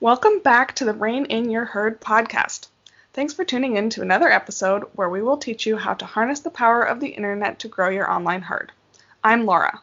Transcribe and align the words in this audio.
Welcome 0.00 0.38
back 0.38 0.76
to 0.76 0.84
the 0.84 0.92
Rein 0.92 1.24
in 1.24 1.50
Your 1.50 1.64
Herd 1.64 2.00
podcast. 2.00 2.68
Thanks 3.14 3.34
for 3.34 3.44
tuning 3.44 3.74
in 3.74 3.90
to 3.90 4.00
another 4.00 4.30
episode 4.30 4.84
where 4.94 5.08
we 5.08 5.22
will 5.22 5.38
teach 5.38 5.66
you 5.66 5.76
how 5.76 5.94
to 5.94 6.04
harness 6.04 6.38
the 6.38 6.50
power 6.50 6.84
of 6.84 7.00
the 7.00 7.08
internet 7.08 7.58
to 7.58 7.68
grow 7.68 7.88
your 7.88 8.08
online 8.08 8.42
herd. 8.42 8.70
I'm 9.24 9.44
Laura. 9.44 9.80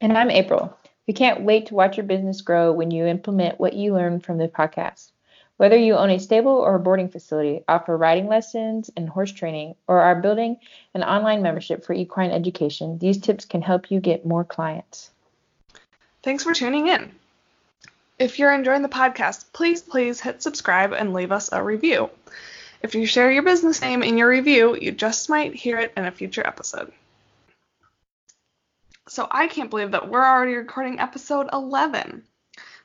And 0.00 0.16
I'm 0.16 0.30
April. 0.30 0.74
We 1.06 1.12
can't 1.12 1.42
wait 1.42 1.66
to 1.66 1.74
watch 1.74 1.98
your 1.98 2.06
business 2.06 2.40
grow 2.40 2.72
when 2.72 2.90
you 2.90 3.04
implement 3.04 3.60
what 3.60 3.74
you 3.74 3.92
learn 3.92 4.20
from 4.20 4.38
the 4.38 4.48
podcast. 4.48 5.10
Whether 5.58 5.76
you 5.76 5.94
own 5.94 6.08
a 6.08 6.18
stable 6.18 6.52
or 6.52 6.76
a 6.76 6.80
boarding 6.80 7.10
facility, 7.10 7.64
offer 7.68 7.98
riding 7.98 8.28
lessons 8.28 8.90
and 8.96 9.10
horse 9.10 9.32
training, 9.32 9.74
or 9.86 10.00
are 10.00 10.22
building 10.22 10.56
an 10.94 11.02
online 11.02 11.42
membership 11.42 11.84
for 11.84 11.92
equine 11.92 12.30
education, 12.30 12.96
these 12.96 13.18
tips 13.18 13.44
can 13.44 13.60
help 13.60 13.90
you 13.90 14.00
get 14.00 14.24
more 14.24 14.44
clients. 14.44 15.10
Thanks 16.22 16.44
for 16.44 16.54
tuning 16.54 16.88
in. 16.88 17.14
If 18.16 18.38
you're 18.38 18.54
enjoying 18.54 18.82
the 18.82 18.88
podcast, 18.88 19.46
please, 19.52 19.82
please 19.82 20.20
hit 20.20 20.40
subscribe 20.40 20.92
and 20.92 21.12
leave 21.12 21.32
us 21.32 21.50
a 21.50 21.60
review. 21.62 22.10
If 22.80 22.94
you 22.94 23.06
share 23.06 23.32
your 23.32 23.42
business 23.42 23.80
name 23.80 24.04
in 24.04 24.16
your 24.16 24.28
review, 24.28 24.76
you 24.80 24.92
just 24.92 25.28
might 25.28 25.54
hear 25.54 25.78
it 25.78 25.92
in 25.96 26.04
a 26.04 26.12
future 26.12 26.46
episode. 26.46 26.92
So 29.08 29.26
I 29.28 29.48
can't 29.48 29.70
believe 29.70 29.90
that 29.90 30.08
we're 30.08 30.24
already 30.24 30.54
recording 30.54 31.00
episode 31.00 31.48
11. 31.52 32.22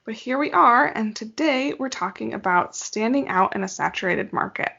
But 0.04 0.16
here 0.16 0.40
we 0.40 0.52
are, 0.52 0.88
and 0.88 1.16
today 1.16 1.74
we're 1.74 1.90
talking 1.90 2.34
about 2.34 2.76
standing 2.76 3.28
out 3.28 3.56
in 3.56 3.64
a 3.64 3.68
saturated 3.68 4.34
market. 4.34 4.72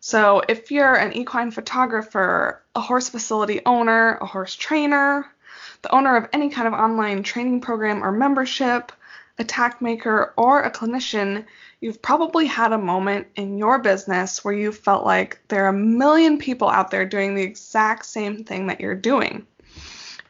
So 0.00 0.42
if 0.48 0.72
you're 0.72 0.96
an 0.96 1.12
equine 1.12 1.52
photographer, 1.52 2.60
a 2.74 2.80
horse 2.80 3.08
facility 3.08 3.60
owner, 3.64 4.16
a 4.16 4.26
horse 4.26 4.56
trainer, 4.56 5.26
the 5.82 5.94
owner 5.94 6.16
of 6.16 6.28
any 6.32 6.50
kind 6.50 6.66
of 6.66 6.74
online 6.74 7.22
training 7.22 7.60
program 7.60 8.02
or 8.02 8.10
membership, 8.10 8.90
a 9.38 9.44
tack 9.44 9.80
maker, 9.80 10.34
or 10.36 10.62
a 10.62 10.70
clinician, 10.70 11.44
you've 11.80 12.02
probably 12.02 12.46
had 12.46 12.72
a 12.72 12.78
moment 12.78 13.28
in 13.36 13.56
your 13.56 13.78
business 13.78 14.44
where 14.44 14.54
you 14.54 14.72
felt 14.72 15.04
like 15.04 15.40
there 15.48 15.64
are 15.64 15.68
a 15.68 15.72
million 15.72 16.38
people 16.38 16.68
out 16.68 16.90
there 16.90 17.06
doing 17.06 17.34
the 17.34 17.42
exact 17.42 18.04
same 18.06 18.44
thing 18.44 18.66
that 18.66 18.80
you're 18.80 18.94
doing. 18.94 19.46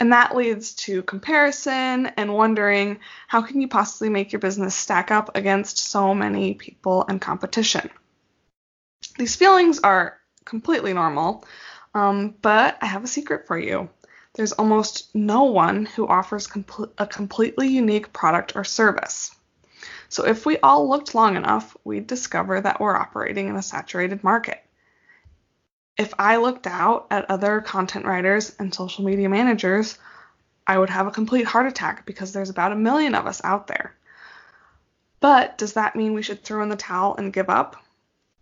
And 0.00 0.12
that 0.12 0.36
leads 0.36 0.74
to 0.74 1.02
comparison 1.02 2.06
and 2.06 2.34
wondering 2.34 3.00
how 3.26 3.42
can 3.42 3.60
you 3.60 3.66
possibly 3.66 4.10
make 4.10 4.30
your 4.30 4.40
business 4.40 4.74
stack 4.74 5.10
up 5.10 5.36
against 5.36 5.78
so 5.78 6.14
many 6.14 6.54
people 6.54 7.04
and 7.08 7.20
competition. 7.20 7.90
These 9.16 9.36
feelings 9.36 9.80
are 9.80 10.18
completely 10.44 10.92
normal, 10.92 11.44
um, 11.94 12.34
but 12.42 12.78
I 12.80 12.86
have 12.86 13.02
a 13.02 13.08
secret 13.08 13.46
for 13.46 13.58
you. 13.58 13.88
There's 14.38 14.52
almost 14.52 15.14
no 15.14 15.42
one 15.42 15.84
who 15.84 16.08
offers 16.08 16.48
a 16.96 17.06
completely 17.06 17.68
unique 17.68 18.14
product 18.14 18.56
or 18.56 18.64
service. 18.64 19.36
So 20.08 20.24
if 20.24 20.46
we 20.46 20.56
all 20.58 20.88
looked 20.88 21.14
long 21.14 21.36
enough, 21.36 21.76
we'd 21.84 22.06
discover 22.06 22.58
that 22.58 22.80
we're 22.80 22.96
operating 22.96 23.48
in 23.48 23.56
a 23.56 23.62
saturated 23.62 24.24
market 24.24 24.64
if 25.98 26.14
I 26.16 26.36
looked 26.36 26.66
out 26.66 27.08
at 27.10 27.28
other 27.28 27.60
content 27.60 28.06
writers 28.06 28.54
and 28.58 28.72
social 28.72 29.04
media 29.04 29.28
managers, 29.28 29.98
I 30.66 30.78
would 30.78 30.90
have 30.90 31.08
a 31.08 31.10
complete 31.10 31.44
heart 31.44 31.66
attack 31.66 32.06
because 32.06 32.32
there's 32.32 32.50
about 32.50 32.72
a 32.72 32.76
million 32.76 33.16
of 33.16 33.26
us 33.26 33.40
out 33.42 33.66
there. 33.66 33.94
But 35.18 35.58
does 35.58 35.72
that 35.72 35.96
mean 35.96 36.14
we 36.14 36.22
should 36.22 36.44
throw 36.44 36.62
in 36.62 36.68
the 36.68 36.76
towel 36.76 37.16
and 37.16 37.32
give 37.32 37.50
up? 37.50 37.76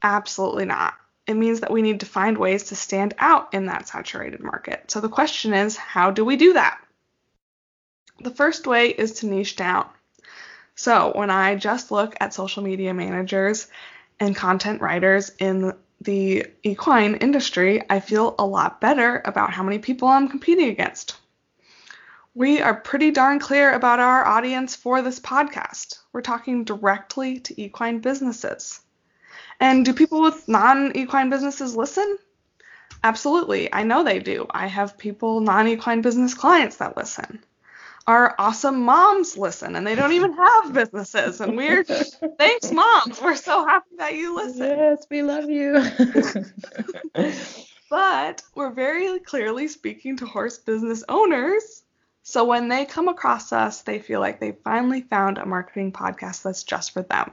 Absolutely 0.02 0.66
not. 0.66 0.94
It 1.26 1.34
means 1.34 1.60
that 1.60 1.72
we 1.72 1.82
need 1.82 2.00
to 2.00 2.06
find 2.06 2.38
ways 2.38 2.64
to 2.64 2.76
stand 2.76 3.14
out 3.18 3.52
in 3.52 3.66
that 3.66 3.88
saturated 3.88 4.40
market. 4.40 4.90
So 4.90 5.00
the 5.00 5.08
question 5.08 5.54
is, 5.54 5.76
how 5.76 6.10
do 6.10 6.24
we 6.24 6.36
do 6.36 6.52
that? 6.52 6.78
The 8.20 8.30
first 8.30 8.66
way 8.66 8.88
is 8.88 9.12
to 9.14 9.26
niche 9.26 9.56
down. 9.56 9.88
So 10.74 11.12
when 11.14 11.30
I 11.30 11.56
just 11.56 11.90
look 11.90 12.14
at 12.20 12.34
social 12.34 12.62
media 12.62 12.94
managers 12.94 13.66
and 14.20 14.36
content 14.36 14.80
writers 14.80 15.32
in 15.38 15.74
the 16.00 16.46
equine 16.62 17.16
industry, 17.16 17.82
I 17.88 18.00
feel 18.00 18.34
a 18.38 18.46
lot 18.46 18.80
better 18.80 19.20
about 19.24 19.52
how 19.52 19.62
many 19.62 19.78
people 19.78 20.08
I'm 20.08 20.28
competing 20.28 20.68
against. 20.68 21.16
We 22.34 22.60
are 22.60 22.74
pretty 22.74 23.10
darn 23.10 23.38
clear 23.38 23.72
about 23.72 23.98
our 23.98 24.26
audience 24.26 24.76
for 24.76 25.00
this 25.00 25.18
podcast. 25.18 25.98
We're 26.12 26.20
talking 26.20 26.64
directly 26.64 27.40
to 27.40 27.60
equine 27.60 28.00
businesses. 28.00 28.80
And 29.60 29.84
do 29.84 29.92
people 29.94 30.22
with 30.22 30.48
non 30.48 30.96
equine 30.96 31.30
businesses 31.30 31.76
listen? 31.76 32.18
Absolutely. 33.02 33.72
I 33.72 33.82
know 33.82 34.04
they 34.04 34.18
do. 34.18 34.46
I 34.50 34.66
have 34.66 34.98
people, 34.98 35.40
non 35.40 35.68
equine 35.68 36.02
business 36.02 36.34
clients 36.34 36.76
that 36.76 36.96
listen 36.96 37.44
our 38.06 38.34
awesome 38.38 38.84
moms 38.84 39.36
listen 39.36 39.74
and 39.76 39.86
they 39.86 39.94
don't 39.94 40.12
even 40.12 40.32
have 40.36 40.72
businesses 40.72 41.40
and 41.40 41.56
we're 41.56 41.84
thanks 41.84 42.70
moms 42.70 43.20
we're 43.20 43.34
so 43.34 43.66
happy 43.66 43.96
that 43.98 44.14
you 44.14 44.36
listen 44.36 44.60
yes 44.60 45.06
we 45.10 45.22
love 45.22 45.50
you 45.50 45.82
but 47.90 48.42
we're 48.54 48.70
very 48.70 49.18
clearly 49.20 49.68
speaking 49.68 50.16
to 50.16 50.26
horse 50.26 50.58
business 50.58 51.02
owners 51.08 51.82
so 52.22 52.44
when 52.44 52.68
they 52.68 52.84
come 52.84 53.08
across 53.08 53.52
us 53.52 53.82
they 53.82 53.98
feel 53.98 54.20
like 54.20 54.40
they 54.40 54.52
finally 54.64 55.02
found 55.02 55.38
a 55.38 55.46
marketing 55.46 55.92
podcast 55.92 56.42
that's 56.42 56.62
just 56.62 56.92
for 56.92 57.02
them 57.02 57.32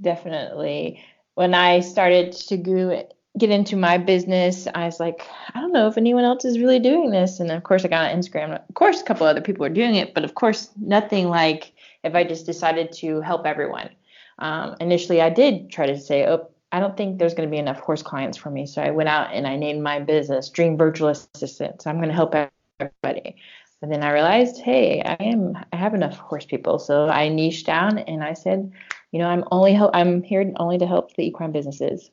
definitely 0.00 1.02
when 1.34 1.54
i 1.54 1.80
started 1.80 2.32
to 2.32 2.56
go 2.56 3.06
get 3.38 3.50
into 3.50 3.76
my 3.76 3.98
business, 3.98 4.66
I 4.74 4.86
was 4.86 4.98
like, 4.98 5.26
I 5.54 5.60
don't 5.60 5.72
know 5.72 5.88
if 5.88 5.98
anyone 5.98 6.24
else 6.24 6.44
is 6.44 6.58
really 6.58 6.78
doing 6.78 7.10
this. 7.10 7.40
And 7.40 7.50
of 7.50 7.62
course, 7.64 7.84
I 7.84 7.88
got 7.88 8.10
on 8.10 8.18
Instagram. 8.18 8.54
Of 8.54 8.74
course, 8.74 9.00
a 9.00 9.04
couple 9.04 9.26
other 9.26 9.40
people 9.40 9.62
were 9.62 9.68
doing 9.68 9.94
it, 9.94 10.14
but 10.14 10.24
of 10.24 10.34
course, 10.34 10.70
nothing 10.76 11.28
like 11.28 11.72
if 12.02 12.14
I 12.14 12.24
just 12.24 12.46
decided 12.46 12.92
to 12.92 13.20
help 13.20 13.46
everyone. 13.46 13.90
Um, 14.38 14.76
initially, 14.80 15.20
I 15.20 15.30
did 15.30 15.70
try 15.70 15.86
to 15.86 15.98
say, 15.98 16.26
oh, 16.26 16.48
I 16.72 16.80
don't 16.80 16.96
think 16.96 17.18
there's 17.18 17.34
going 17.34 17.48
to 17.48 17.52
be 17.52 17.58
enough 17.58 17.80
horse 17.80 18.02
clients 18.02 18.38
for 18.38 18.50
me. 18.50 18.66
So 18.66 18.82
I 18.82 18.90
went 18.90 19.08
out 19.08 19.32
and 19.32 19.46
I 19.46 19.56
named 19.56 19.82
my 19.82 20.00
business 20.00 20.48
Dream 20.48 20.76
Virtual 20.76 21.08
Assistant. 21.08 21.82
So 21.82 21.90
I'm 21.90 21.96
going 21.96 22.08
to 22.08 22.14
help 22.14 22.34
everybody. 22.80 23.36
But 23.80 23.90
then 23.90 24.02
I 24.02 24.12
realized, 24.12 24.60
hey, 24.62 25.02
I 25.02 25.22
am 25.22 25.56
I 25.72 25.76
have 25.76 25.94
enough 25.94 26.16
horse 26.16 26.46
people. 26.46 26.78
So 26.78 27.08
I 27.08 27.28
niched 27.28 27.66
down 27.66 27.98
and 27.98 28.24
I 28.24 28.32
said, 28.32 28.72
you 29.16 29.22
know, 29.22 29.30
I'm 29.30 29.44
only 29.50 29.74
I'm 29.94 30.22
here 30.22 30.52
only 30.58 30.76
to 30.76 30.86
help 30.86 31.16
the 31.16 31.22
equine 31.22 31.50
businesses. 31.50 32.10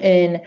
And 0.00 0.40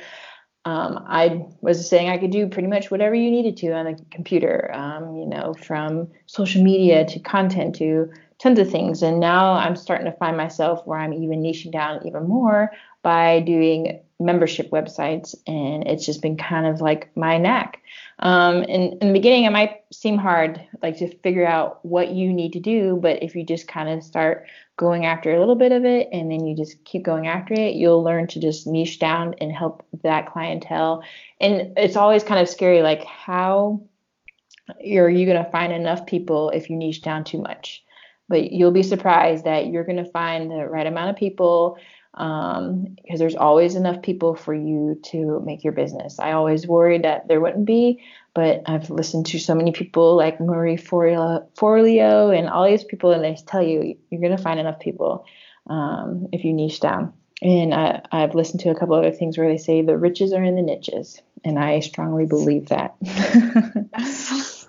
um, 0.64 1.03
I 1.06 1.47
was 1.59 1.90
saying 1.90 2.09
I 2.09 2.18
could 2.18 2.31
do 2.31 2.47
pretty 2.47 2.70
much 2.70 2.90
whatever 2.90 3.14
you 3.14 3.30
needed 3.30 3.58
to 3.58 3.74
on 3.74 3.88
a 3.88 3.96
computer, 4.09 4.72
um, 4.74 5.18
you 5.18 5.25
know, 5.25 5.53
from 5.53 6.08
social 6.28 6.64
media 6.64 7.06
to 7.08 7.19
content 7.19 7.75
to 7.75 8.09
tons 8.38 8.58
of 8.58 8.72
things. 8.72 9.03
And 9.03 9.19
now 9.19 9.52
I'm 9.52 9.75
starting 9.75 10.09
to 10.09 10.18
find 10.18 10.38
myself 10.38 10.88
where 10.88 10.98
I'm 10.98 11.12
even 11.12 11.42
niching 11.42 11.74
down 11.74 12.08
even 12.08 12.25
more 12.25 12.72
by 13.03 13.42
doing 13.42 14.00
membership 14.19 14.69
websites. 14.72 15.35
And 15.47 15.88
it's 15.88 16.06
just 16.06 16.22
been 16.22 16.38
kind 16.38 16.68
of 16.68 16.81
like 16.81 17.16
my 17.16 17.38
knack. 17.38 17.81
Um, 18.19 18.63
in, 18.63 18.97
in 19.00 19.07
the 19.07 19.13
beginning, 19.13 19.46
it 19.46 19.52
might 19.52 19.81
seem 19.94 20.18
hard, 20.18 20.62
like 20.84 20.97
to 20.97 21.16
figure 21.19 21.47
out 21.47 21.84
what 21.85 22.12
you 22.12 22.34
need 22.34 22.53
to 22.53 22.59
do. 22.59 23.00
But 23.02 23.24
if 23.24 23.35
you 23.35 23.46
just 23.46 23.68
kind 23.68 23.90
of 23.90 24.03
start 24.03 24.46
going 24.78 25.06
after 25.06 25.34
a 25.34 25.40
little 25.40 25.56
bit 25.56 25.72
of 25.72 25.85
it 25.85 26.09
and 26.12 26.31
then 26.31 26.46
you 26.46 26.56
just 26.56 26.84
keep 26.85 27.03
going 27.03 27.28
after 27.28 27.53
it, 27.53 27.75
you'll 27.75 28.03
learn 28.03 28.28
to 28.28 28.40
just 28.40 28.68
niche 28.68 29.00
down 29.00 29.35
and 29.41 29.52
help 29.52 29.85
that 30.03 30.28
clientele. 30.28 31.03
And 31.40 31.74
it's 31.78 31.96
always 31.96 32.24
kind 32.24 32.41
of 32.41 32.50
scary 32.50 32.81
like 32.81 33.03
how 33.03 33.81
are 34.69 35.09
you 35.09 35.25
going 35.25 35.44
to 35.44 35.51
find 35.51 35.74
enough 35.74 36.06
people 36.06 36.50
if 36.51 36.69
you 36.69 36.75
niche 36.75 37.01
down 37.01 37.24
too 37.24 37.41
much? 37.41 37.84
But 38.28 38.51
you'll 38.51 38.72
be 38.72 38.84
surprised 38.84 39.46
that 39.46 39.68
you're 39.68 39.84
going 39.84 40.03
to 40.03 40.12
find 40.12 40.51
the 40.51 40.68
right 40.68 40.86
amount 40.86 41.09
of 41.09 41.16
people 41.16 41.78
um, 42.16 42.96
because 42.96 43.20
there's 43.20 43.36
always 43.36 43.75
enough 43.75 44.02
people 44.02 44.36
for 44.36 44.53
you 44.53 45.00
to 45.06 45.42
make 45.46 45.64
your 45.64 45.74
business. 45.74 46.20
I 46.20 46.31
always 46.31 46.68
worried 46.68 47.03
that 47.03 47.28
there 47.28 47.40
wouldn't 47.40 47.66
be, 47.66 48.03
but 48.34 48.64
I've 48.66 48.90
listened 48.90 49.28
to 49.28 49.40
so 49.40 49.56
many 49.56 49.72
people 49.72 50.16
like 50.16 50.39
Marie 50.39 50.78
Forleo, 50.78 52.38
and 52.38 52.50
all 52.50 52.68
these 52.68 52.83
people, 52.83 53.12
and 53.12 53.24
they 53.24 53.36
tell 53.45 53.62
you 53.62 53.98
you're 54.10 54.22
going 54.22 54.36
to 54.36 54.44
find 54.44 54.60
enough 54.60 54.80
people 54.80 55.25
um, 55.68 56.28
if 56.31 56.44
you 56.44 56.54
niche 56.54 56.80
down. 56.80 57.13
And 57.42 57.74
I, 57.74 58.01
I've 58.12 58.36
listened 58.36 58.60
to 58.62 58.69
a 58.69 58.75
couple 58.75 58.95
other 58.95 59.12
things 59.12 59.38
where 59.38 59.48
they 59.48 59.57
say 59.57 59.81
the 59.81 59.98
riches 59.98 60.33
are 60.33 60.44
in 60.44 60.56
the 60.56 60.62
niches, 60.62 61.22
and 61.45 61.57
I 61.57 61.80
strongly 61.80 62.25
believe 62.25 62.68
that. 62.68 62.95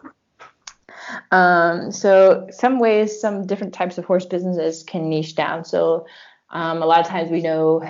um, 1.33 1.91
so 1.91 2.47
some 2.53 2.79
ways, 2.79 3.21
some 3.21 3.47
different 3.47 3.75
types 3.75 3.99
of 3.99 4.05
horse 4.05 4.27
businesses 4.27 4.85
can 4.85 5.09
niche 5.09 5.35
down. 5.35 5.65
So 5.65 6.07
um, 6.51 6.83
a 6.83 6.87
lot 6.87 7.01
of 7.01 7.07
times 7.07 7.31
we 7.31 7.43
know 7.43 7.83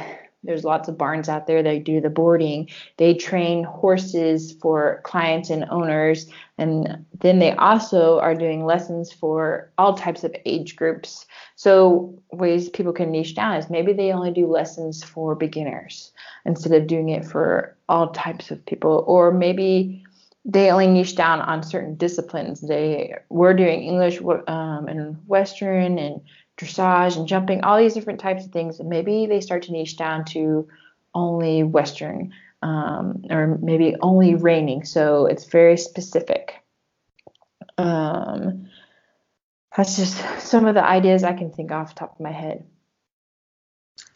there's 0.43 0.65
lots 0.65 0.89
of 0.89 0.97
barns 0.97 1.29
out 1.29 1.47
there 1.47 1.63
that 1.63 1.85
do 1.85 2.01
the 2.01 2.09
boarding. 2.09 2.69
They 2.97 3.15
train 3.15 3.63
horses 3.63 4.53
for 4.53 5.03
clients 5.05 5.51
and 5.51 5.67
owners. 5.71 6.31
And 6.57 7.05
then 7.21 7.41
they 7.41 7.53
also 7.53 8.19
are 8.21 8.35
doing 8.35 8.65
lessons 8.65 9.13
for 9.13 9.71
all 9.77 9.95
types 9.95 10.25
of 10.25 10.35
age 10.47 10.77
groups. 10.77 11.27
So, 11.57 12.19
ways 12.33 12.71
people 12.71 12.93
can 12.93 13.11
niche 13.11 13.35
down 13.35 13.57
is 13.57 13.69
maybe 13.69 13.93
they 13.93 14.13
only 14.13 14.31
do 14.31 14.47
lessons 14.47 15.05
for 15.05 15.35
beginners 15.35 16.13
instead 16.47 16.73
of 16.73 16.87
doing 16.87 17.11
it 17.11 17.25
for 17.25 17.77
all 17.89 18.11
types 18.11 18.51
of 18.51 18.65
people. 18.65 19.05
Or 19.07 19.31
maybe 19.31 20.05
they 20.47 20.71
only 20.71 20.87
niche 20.87 21.17
down 21.17 21.41
on 21.43 21.63
certain 21.63 21.97
disciplines. 21.97 22.63
They 22.63 23.15
were 23.29 23.53
doing 23.53 23.83
English 23.83 24.21
um, 24.23 24.89
and 24.89 25.17
Western 25.27 25.99
and 25.99 26.23
dressage 26.67 27.17
and 27.17 27.27
jumping, 27.27 27.63
all 27.63 27.79
these 27.79 27.95
different 27.95 28.21
types 28.21 28.45
of 28.45 28.53
things. 28.53 28.81
Maybe 28.81 29.27
they 29.27 29.41
start 29.41 29.63
to 29.65 29.73
niche 29.73 29.97
down 29.97 30.25
to 30.27 30.69
only 31.15 31.63
Western 31.63 32.33
um, 32.63 33.25
or 33.31 33.59
maybe 33.61 33.97
only 34.01 34.35
reining. 34.35 34.85
So 34.85 35.27
it's 35.27 35.45
very 35.45 35.77
specific. 35.77 36.55
Um, 37.79 38.69
that's 39.77 39.97
just 39.97 40.17
some 40.41 40.67
of 40.67 40.75
the 40.75 40.85
ideas 40.85 41.25
I 41.25 41.33
can 41.33 41.51
think 41.51 41.71
off 41.71 41.95
the 41.95 42.01
top 42.01 42.15
of 42.15 42.21
my 42.21 42.33
head. 42.33 42.65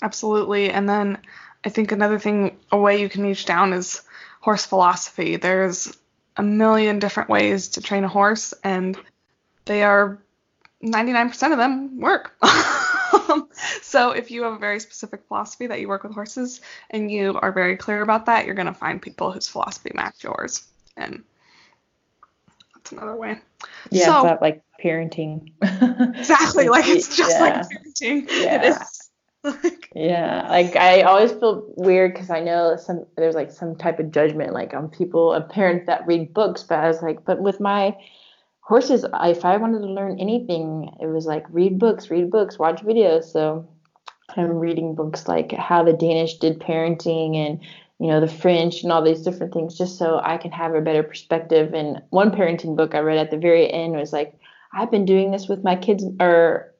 Absolutely. 0.03 0.71
And 0.71 0.89
then 0.89 1.19
I 1.65 1.69
think 1.69 1.93
another 1.93 2.19
thing, 2.19 2.59
a 2.71 2.79
way 2.79 3.01
you 3.01 3.09
can 3.09 3.23
niche 3.23 3.47
down 3.47 3.73
is 3.73 4.03
horse 4.41 4.67
philosophy. 4.67 5.37
There's 5.37 5.97
a 6.37 6.43
million 6.43 6.99
different 6.99 7.31
ways 7.31 7.69
to 7.69 7.81
train 7.81 8.05
a 8.05 8.09
horse, 8.09 8.53
and 8.63 8.99
they 9.65 9.83
are 9.83 10.19
99% 10.85 11.53
of 11.53 11.59
them 11.59 12.01
work. 12.01 12.37
so 13.83 14.11
if 14.11 14.31
you 14.31 14.43
have 14.43 14.53
a 14.53 14.59
very 14.59 14.81
specific 14.81 15.23
philosophy 15.27 15.67
that 15.67 15.81
you 15.81 15.89
work 15.89 16.03
with 16.03 16.13
horses 16.13 16.61
and 16.91 17.11
you 17.11 17.39
are 17.41 17.53
very 17.53 17.77
clear 17.77 18.03
about 18.03 18.27
that, 18.27 18.47
you're 18.47 18.55
going 18.55 18.67
to 18.67 18.75
find 18.75 19.01
people 19.01 19.33
whose 19.33 19.49
philosophy 19.49 19.91
match 19.95 20.23
yours. 20.23 20.65
And 20.97 21.25
that's 22.75 22.93
another 22.93 23.17
way. 23.17 23.39
Yeah, 23.91 24.05
so, 24.05 24.23
that 24.25 24.43
like 24.43 24.63
parenting. 24.83 25.53
exactly, 26.19 26.69
like 26.69 26.87
it's 26.87 27.17
just 27.17 27.31
yeah. 27.31 27.41
like 27.41 27.55
parenting. 27.55 28.29
Yeah. 28.29 28.63
It 28.63 28.65
is 28.65 29.11
like, 29.45 29.91
yeah, 29.95 30.47
like 30.49 30.77
I 30.77 31.03
always 31.03 31.33
feel 31.33 31.65
weird 31.77 32.13
because 32.13 32.31
I 32.31 32.41
know 32.41 32.77
some 32.77 33.07
there's 33.17 33.35
like 33.35 33.51
some 33.51 33.77
type 33.77 33.99
of 33.99 34.11
judgment 34.11 34.53
like 34.53 34.75
on 34.75 34.89
people, 34.89 35.33
of 35.33 35.49
parents 35.49 35.87
that 35.87 36.07
read 36.07 36.35
books, 36.35 36.63
but 36.63 36.79
I 36.79 36.89
was 36.89 37.03
like, 37.03 37.25
but 37.25 37.41
with 37.41 37.61
my 37.61 37.97
horses, 38.65 39.05
if 39.23 39.45
I 39.45 39.57
wanted 39.59 39.81
to 39.81 39.93
learn 39.93 40.19
anything, 40.19 40.91
it 41.01 41.07
was 41.07 41.27
like 41.27 41.45
read 41.51 41.79
books, 41.79 42.11
read 42.11 42.31
books, 42.31 42.59
watch 42.59 42.83
videos. 42.83 43.25
So 43.25 43.69
I'm 44.37 44.59
reading 44.59 44.95
books 44.95 45.29
like 45.29 45.53
how 45.53 45.85
the 45.85 45.93
Danish 45.93 46.39
did 46.39 46.61
parenting 46.61 47.37
and 47.37 47.61
you 48.01 48.09
know 48.09 48.21
the 48.21 48.29
French 48.29 48.83
and 48.83 48.91
all 48.91 49.03
these 49.03 49.23
different 49.23 49.53
things, 49.53 49.77
just 49.77 49.99
so 49.99 50.21
I 50.23 50.39
can 50.39 50.51
have 50.51 50.75
a 50.75 50.81
better 50.81 51.03
perspective. 51.03 51.75
And 51.75 52.03
one 52.11 52.31
parenting 52.31 52.77
book 52.77 52.95
I 52.95 53.01
read 53.01 53.19
at 53.19 53.31
the 53.31 53.37
very 53.37 53.71
end 53.71 53.95
was 53.95 54.13
like, 54.13 54.35
I've 54.73 54.91
been 54.91 55.05
doing 55.05 55.31
this 55.31 55.47
with 55.47 55.63
my 55.63 55.77
kids 55.77 56.05
or 56.19 56.75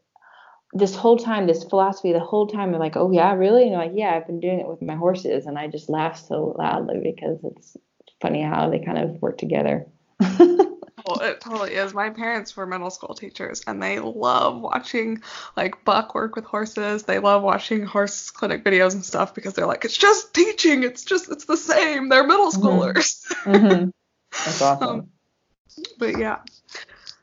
this 0.73 0.97
whole 0.97 1.17
time, 1.17 1.47
this 1.47 1.63
philosophy, 1.63 2.13
the 2.13 2.19
whole 2.19 2.49
time, 2.49 2.75
I'm 2.75 2.81
like, 2.81 2.97
oh 2.97 3.13
yeah, 3.13 3.33
really? 3.35 3.65
And 3.65 3.77
I'm 3.77 3.89
like, 3.89 3.93
yeah, 3.95 4.15
I've 4.15 4.27
been 4.27 4.41
doing 4.41 4.59
it 4.59 4.67
with 4.67 4.83
my 4.83 4.97
horses, 4.97 5.47
and 5.47 5.57
I 5.57 5.69
just 5.69 5.89
laugh 5.89 6.19
so 6.19 6.57
loudly 6.59 6.99
because 7.01 7.39
it's 7.45 7.77
funny 8.21 8.43
how 8.43 8.69
they 8.71 8.81
kind 8.81 8.99
of 8.99 9.23
work 9.23 9.39
together. 9.39 9.87
it 11.07 11.41
totally 11.41 11.75
is. 11.75 11.93
My 11.93 12.11
parents 12.11 12.57
were 12.57 12.67
middle 12.67 12.91
school 12.91 13.15
teachers, 13.15 13.63
and 13.67 13.83
they 13.83 13.99
love 14.01 14.61
watching 14.61 15.23
like 15.57 15.85
Buck 15.85 16.15
work 16.15 16.35
with 16.35 16.45
horses. 16.45 17.03
They 17.03 17.19
love 17.19 17.43
watching 17.43 17.85
horse 17.85 18.31
clinic 18.31 18.65
videos 18.65 18.95
and 18.95 19.05
stuff 19.05 19.35
because 19.35 19.53
they're 19.53 19.67
like, 19.67 19.85
it's 19.85 19.97
just 19.97 20.33
teaching. 20.33 20.83
It's 20.83 21.05
just, 21.05 21.31
it's 21.31 21.45
the 21.45 21.57
same. 21.57 22.09
They're 22.09 22.27
middle 22.27 22.51
mm-hmm. 22.51 22.63
schoolers. 22.63 23.21
Mm-hmm. 23.45 23.91
That's 24.45 24.63
awesome. 24.63 24.89
um, 24.89 25.09
but 25.99 26.19
yeah. 26.19 26.39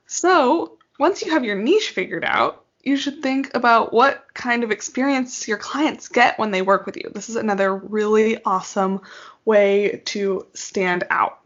So 0.06 0.78
once 1.00 1.24
you 1.24 1.32
have 1.32 1.44
your 1.44 1.56
niche 1.56 1.90
figured 1.90 2.24
out, 2.24 2.64
you 2.84 2.98
should 2.98 3.22
think 3.22 3.52
about 3.56 3.94
what 3.94 4.26
kind 4.34 4.64
of 4.64 4.72
experience 4.72 5.48
your 5.48 5.58
clients 5.58 6.08
get 6.08 6.38
when 6.40 6.52
they 6.52 6.62
work 6.62 6.86
with 6.86 6.98
you. 6.98 7.12
This 7.14 7.30
is 7.30 7.36
another 7.36 7.76
really 7.76 8.44
awesome 8.44 9.02
way 9.46 10.02
to 10.06 10.48
stand 10.54 11.04
out. 11.10 11.41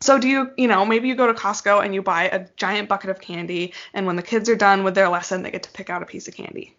So 0.00 0.18
do 0.18 0.28
you, 0.28 0.50
you 0.56 0.68
know, 0.68 0.84
maybe 0.84 1.08
you 1.08 1.16
go 1.16 1.26
to 1.26 1.34
Costco 1.34 1.84
and 1.84 1.94
you 1.94 2.02
buy 2.02 2.24
a 2.28 2.46
giant 2.56 2.88
bucket 2.88 3.10
of 3.10 3.20
candy 3.20 3.72
and 3.92 4.06
when 4.06 4.16
the 4.16 4.22
kids 4.22 4.48
are 4.48 4.56
done 4.56 4.84
with 4.84 4.94
their 4.94 5.08
lesson, 5.08 5.42
they 5.42 5.50
get 5.50 5.64
to 5.64 5.70
pick 5.70 5.90
out 5.90 6.02
a 6.02 6.06
piece 6.06 6.28
of 6.28 6.34
candy. 6.34 6.76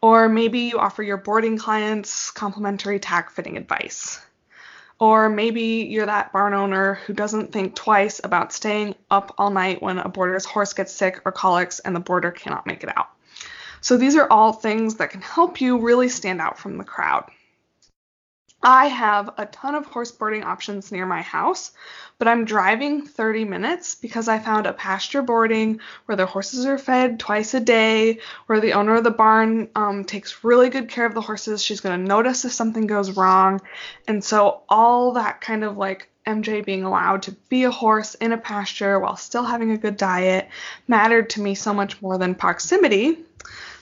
Or 0.00 0.28
maybe 0.28 0.60
you 0.60 0.78
offer 0.78 1.02
your 1.02 1.16
boarding 1.16 1.58
clients 1.58 2.30
complimentary 2.30 3.00
tack 3.00 3.30
fitting 3.30 3.56
advice. 3.56 4.20
Or 5.00 5.28
maybe 5.28 5.86
you're 5.88 6.06
that 6.06 6.32
barn 6.32 6.54
owner 6.54 6.94
who 7.06 7.12
doesn't 7.12 7.52
think 7.52 7.74
twice 7.74 8.20
about 8.22 8.52
staying 8.52 8.94
up 9.10 9.34
all 9.38 9.50
night 9.50 9.82
when 9.82 9.98
a 9.98 10.08
boarder's 10.08 10.44
horse 10.44 10.72
gets 10.72 10.92
sick 10.92 11.20
or 11.24 11.32
colics 11.32 11.80
and 11.80 11.94
the 11.94 12.00
boarder 12.00 12.30
cannot 12.30 12.66
make 12.66 12.82
it 12.82 12.96
out. 12.96 13.08
So 13.80 13.96
these 13.96 14.16
are 14.16 14.28
all 14.30 14.52
things 14.52 14.96
that 14.96 15.10
can 15.10 15.20
help 15.20 15.60
you 15.60 15.78
really 15.78 16.08
stand 16.08 16.40
out 16.40 16.58
from 16.58 16.78
the 16.78 16.84
crowd. 16.84 17.30
I 18.62 18.86
have 18.86 19.30
a 19.38 19.46
ton 19.46 19.76
of 19.76 19.86
horse 19.86 20.10
boarding 20.10 20.42
options 20.42 20.90
near 20.90 21.06
my 21.06 21.22
house, 21.22 21.70
but 22.18 22.26
I'm 22.26 22.44
driving 22.44 23.06
30 23.06 23.44
minutes 23.44 23.94
because 23.94 24.26
I 24.26 24.40
found 24.40 24.66
a 24.66 24.72
pasture 24.72 25.22
boarding 25.22 25.78
where 26.06 26.16
the 26.16 26.26
horses 26.26 26.66
are 26.66 26.76
fed 26.76 27.20
twice 27.20 27.54
a 27.54 27.60
day, 27.60 28.18
where 28.46 28.60
the 28.60 28.72
owner 28.72 28.96
of 28.96 29.04
the 29.04 29.12
barn 29.12 29.68
um, 29.76 30.04
takes 30.04 30.42
really 30.42 30.70
good 30.70 30.88
care 30.88 31.06
of 31.06 31.14
the 31.14 31.20
horses. 31.20 31.62
She's 31.62 31.80
going 31.80 32.00
to 32.00 32.08
notice 32.08 32.44
if 32.44 32.52
something 32.52 32.88
goes 32.88 33.12
wrong. 33.12 33.60
And 34.08 34.24
so, 34.24 34.62
all 34.68 35.12
that 35.12 35.40
kind 35.40 35.62
of 35.62 35.76
like 35.76 36.08
MJ 36.26 36.64
being 36.64 36.82
allowed 36.82 37.22
to 37.22 37.32
be 37.48 37.62
a 37.62 37.70
horse 37.70 38.16
in 38.16 38.32
a 38.32 38.38
pasture 38.38 38.98
while 38.98 39.16
still 39.16 39.44
having 39.44 39.70
a 39.70 39.78
good 39.78 39.96
diet 39.96 40.48
mattered 40.88 41.30
to 41.30 41.40
me 41.40 41.54
so 41.54 41.72
much 41.72 42.02
more 42.02 42.18
than 42.18 42.34
proximity. 42.34 43.18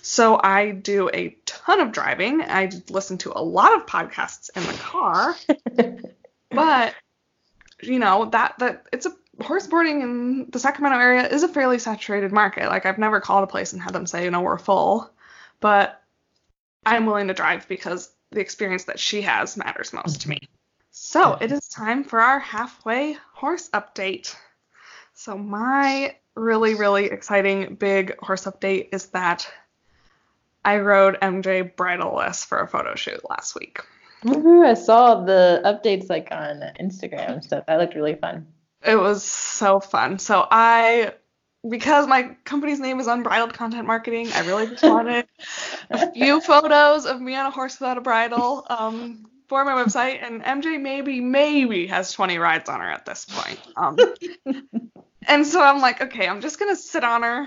So 0.07 0.41
I 0.41 0.71
do 0.71 1.11
a 1.13 1.37
ton 1.47 1.81
of 1.81 1.91
driving. 1.91 2.41
I 2.41 2.71
listen 2.91 3.19
to 3.19 3.33
a 3.35 3.43
lot 3.43 3.75
of 3.75 3.87
podcasts 3.87 4.51
in 4.55 4.63
the 4.63 4.73
car. 4.75 5.35
but 6.51 6.95
you 7.83 7.99
know, 7.99 8.27
that 8.27 8.55
that 8.61 8.87
it's 8.93 9.07
a 9.07 9.17
horse 9.43 9.67
boarding 9.67 10.03
in 10.03 10.51
the 10.51 10.61
Sacramento 10.61 10.97
area 10.97 11.27
is 11.27 11.43
a 11.43 11.49
fairly 11.49 11.81
saturated 11.81 12.31
market. 12.31 12.69
Like 12.69 12.87
I've 12.87 12.99
never 12.99 13.21
called 13.21 13.43
a 13.43 13.49
place 13.49 13.73
and 13.73 13.83
had 13.83 13.93
them 13.93 14.07
say, 14.07 14.23
you 14.23 14.31
know, 14.31 14.43
we're 14.43 14.59
full. 14.59 15.11
But 15.59 16.01
I'm 16.87 17.05
willing 17.05 17.27
to 17.27 17.35
drive 17.35 17.67
because 17.67 18.09
the 18.31 18.39
experience 18.39 18.85
that 18.85 19.01
she 19.01 19.23
has 19.23 19.57
matters 19.57 19.93
most 19.93 20.21
to 20.21 20.29
me. 20.29 20.39
So 20.93 21.33
mm-hmm. 21.33 21.43
it 21.43 21.51
is 21.51 21.67
time 21.67 22.05
for 22.05 22.21
our 22.21 22.39
halfway 22.39 23.17
horse 23.33 23.71
update. 23.71 24.37
So 25.15 25.37
my 25.37 26.15
really, 26.37 26.77
really 26.77 27.07
exciting 27.07 27.75
big 27.75 28.17
horse 28.21 28.45
update 28.45 28.91
is 28.93 29.07
that 29.07 29.51
I 30.67 30.79
rode 30.79 31.21
MJ 31.21 31.77
bridleless 31.77 32.45
for 32.45 32.59
a 32.59 32.67
photo 32.67 32.97
shoot 32.97 33.21
last 33.31 33.55
week. 33.55 33.81
I 34.27 34.75
saw 34.75 35.23
the 35.23 35.63
updates 35.65 36.11
like 36.11 36.29
on 36.33 36.61
Instagram 36.81 37.35
and 37.35 37.45
stuff. 37.45 37.67
That 37.67 37.79
looked 37.79 37.95
really 37.95 38.17
fun. 38.17 38.49
It 38.85 38.97
was 38.97 39.23
so 39.23 39.79
fun. 39.79 40.19
So 40.19 40.45
I 40.51 41.13
because 41.69 42.09
my 42.09 42.37
company's 42.45 42.81
name 42.81 42.99
is 42.99 43.07
Unbridled 43.07 43.55
Content 43.55 43.87
Marketing, 43.87 44.29
I 44.33 44.41
really 44.41 44.67
just 44.67 44.83
wanted 44.83 45.27
a 45.91 46.11
few 46.13 46.41
photos 46.41 47.07
of 47.07 47.21
me 47.21 47.37
on 47.37 47.47
a 47.47 47.51
horse 47.51 47.79
without 47.79 47.99
a 47.99 48.01
bridle 48.01 48.67
um, 48.69 49.27
for 49.49 49.65
my 49.65 49.73
website. 49.73 50.21
And 50.23 50.43
MJ 50.43 50.81
maybe, 50.81 51.21
maybe 51.21 51.87
has 51.87 52.13
20 52.13 52.39
rides 52.39 52.69
on 52.69 52.81
her 52.81 52.91
at 52.91 53.07
this 53.07 53.25
point. 53.25 53.61
Um, 53.77 53.99
and 55.27 55.47
so 55.47 55.63
I'm 55.63 55.81
like, 55.81 56.03
okay, 56.03 56.29
I'm 56.29 56.41
just 56.41 56.59
going 56.59 56.75
to 56.75 56.81
sit 56.81 57.05
on 57.05 57.23
her 57.23 57.47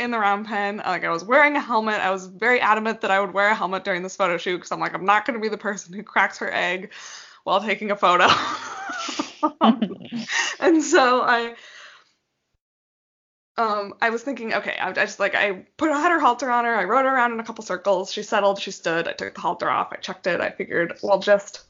in 0.00 0.10
the 0.10 0.18
round 0.18 0.46
pen. 0.46 0.78
Like 0.78 1.04
I 1.04 1.10
was 1.10 1.24
wearing 1.24 1.56
a 1.56 1.60
helmet. 1.60 2.00
I 2.00 2.10
was 2.10 2.26
very 2.26 2.60
adamant 2.60 3.02
that 3.02 3.10
I 3.10 3.20
would 3.20 3.32
wear 3.32 3.48
a 3.48 3.54
helmet 3.54 3.84
during 3.84 4.02
this 4.02 4.16
photo 4.16 4.38
shoot 4.38 4.56
because 4.56 4.72
I'm 4.72 4.80
like, 4.80 4.94
I'm 4.94 5.04
not 5.04 5.26
going 5.26 5.38
to 5.38 5.42
be 5.42 5.48
the 5.48 5.58
person 5.58 5.94
who 5.94 6.02
cracks 6.02 6.38
her 6.38 6.52
egg 6.52 6.92
while 7.44 7.60
taking 7.60 7.90
a 7.90 7.96
photo. 7.96 8.26
and 10.60 10.82
so 10.82 11.22
I 11.22 11.54
um, 13.56 13.94
I 14.00 14.10
was 14.10 14.22
thinking, 14.22 14.54
okay, 14.54 14.76
I, 14.80 14.88
I, 14.88 14.92
just 14.92 15.20
like 15.20 15.34
I 15.34 15.66
put 15.76 15.90
had 15.90 16.12
her 16.12 16.20
halter 16.20 16.50
on 16.50 16.64
her. 16.64 16.74
I 16.74 16.84
rode 16.84 17.04
her 17.04 17.14
around 17.14 17.32
in 17.32 17.40
a 17.40 17.44
couple 17.44 17.62
circles. 17.62 18.10
She 18.10 18.22
settled. 18.22 18.60
She 18.60 18.70
stood. 18.70 19.06
I 19.06 19.12
took 19.12 19.34
the 19.34 19.40
halter 19.40 19.68
off. 19.68 19.92
I 19.92 19.96
checked 19.96 20.26
it. 20.26 20.40
I 20.40 20.50
figured, 20.50 20.98
well, 21.02 21.18
just 21.18 21.64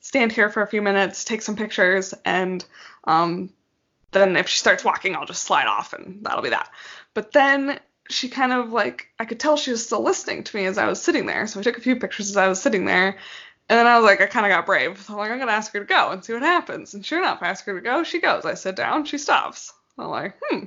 stand 0.00 0.32
here 0.32 0.48
for 0.48 0.62
a 0.62 0.66
few 0.66 0.80
minutes, 0.80 1.24
take 1.24 1.42
some 1.42 1.56
pictures, 1.56 2.14
and 2.24 2.64
um, 3.04 3.50
then 4.12 4.36
if 4.36 4.48
she 4.48 4.58
starts 4.58 4.84
walking, 4.84 5.14
I'll 5.14 5.26
just 5.26 5.42
slide 5.42 5.66
off, 5.66 5.92
and 5.92 6.24
that'll 6.24 6.42
be 6.42 6.50
that. 6.50 6.70
But 7.18 7.32
then 7.32 7.80
she 8.08 8.28
kind 8.28 8.52
of 8.52 8.70
like 8.70 9.08
I 9.18 9.24
could 9.24 9.40
tell 9.40 9.56
she 9.56 9.72
was 9.72 9.84
still 9.84 10.04
listening 10.04 10.44
to 10.44 10.56
me 10.56 10.66
as 10.66 10.78
I 10.78 10.86
was 10.86 11.02
sitting 11.02 11.26
there. 11.26 11.48
So 11.48 11.58
I 11.58 11.64
took 11.64 11.76
a 11.76 11.80
few 11.80 11.96
pictures 11.96 12.30
as 12.30 12.36
I 12.36 12.46
was 12.46 12.62
sitting 12.62 12.84
there. 12.84 13.16
And 13.68 13.76
then 13.76 13.88
I 13.88 13.96
was 13.96 14.04
like, 14.04 14.20
I 14.20 14.26
kind 14.26 14.46
of 14.46 14.50
got 14.50 14.66
brave. 14.66 15.02
So 15.02 15.14
I'm 15.14 15.18
like, 15.18 15.32
I'm 15.32 15.40
gonna 15.40 15.50
ask 15.50 15.72
her 15.72 15.80
to 15.80 15.84
go 15.84 16.10
and 16.10 16.24
see 16.24 16.32
what 16.32 16.42
happens. 16.42 16.94
And 16.94 17.04
sure 17.04 17.18
enough, 17.18 17.40
I 17.40 17.48
ask 17.48 17.64
her 17.64 17.74
to 17.74 17.80
go. 17.80 18.04
She 18.04 18.20
goes. 18.20 18.44
I 18.44 18.54
sit 18.54 18.76
down. 18.76 19.04
She 19.04 19.18
stops. 19.18 19.72
I'm 19.98 20.06
like, 20.10 20.38
hmm, 20.40 20.66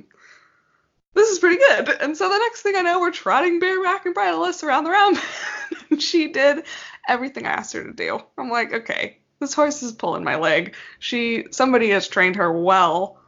this 1.14 1.30
is 1.30 1.38
pretty 1.38 1.56
good. 1.56 1.88
And 2.02 2.14
so 2.14 2.28
the 2.28 2.36
next 2.36 2.60
thing 2.60 2.76
I 2.76 2.82
know, 2.82 3.00
we're 3.00 3.12
trotting 3.12 3.58
bareback 3.58 4.04
and 4.04 4.14
bridleless 4.14 4.62
around 4.62 4.84
the 4.84 4.90
round. 4.90 5.18
she 6.02 6.28
did 6.28 6.66
everything 7.08 7.46
I 7.46 7.52
asked 7.52 7.72
her 7.72 7.82
to 7.82 7.94
do. 7.94 8.20
I'm 8.36 8.50
like, 8.50 8.74
okay, 8.74 9.16
this 9.38 9.54
horse 9.54 9.82
is 9.82 9.92
pulling 9.92 10.22
my 10.22 10.36
leg. 10.36 10.74
She, 10.98 11.46
somebody 11.50 11.88
has 11.92 12.08
trained 12.08 12.36
her 12.36 12.52
well 12.52 13.22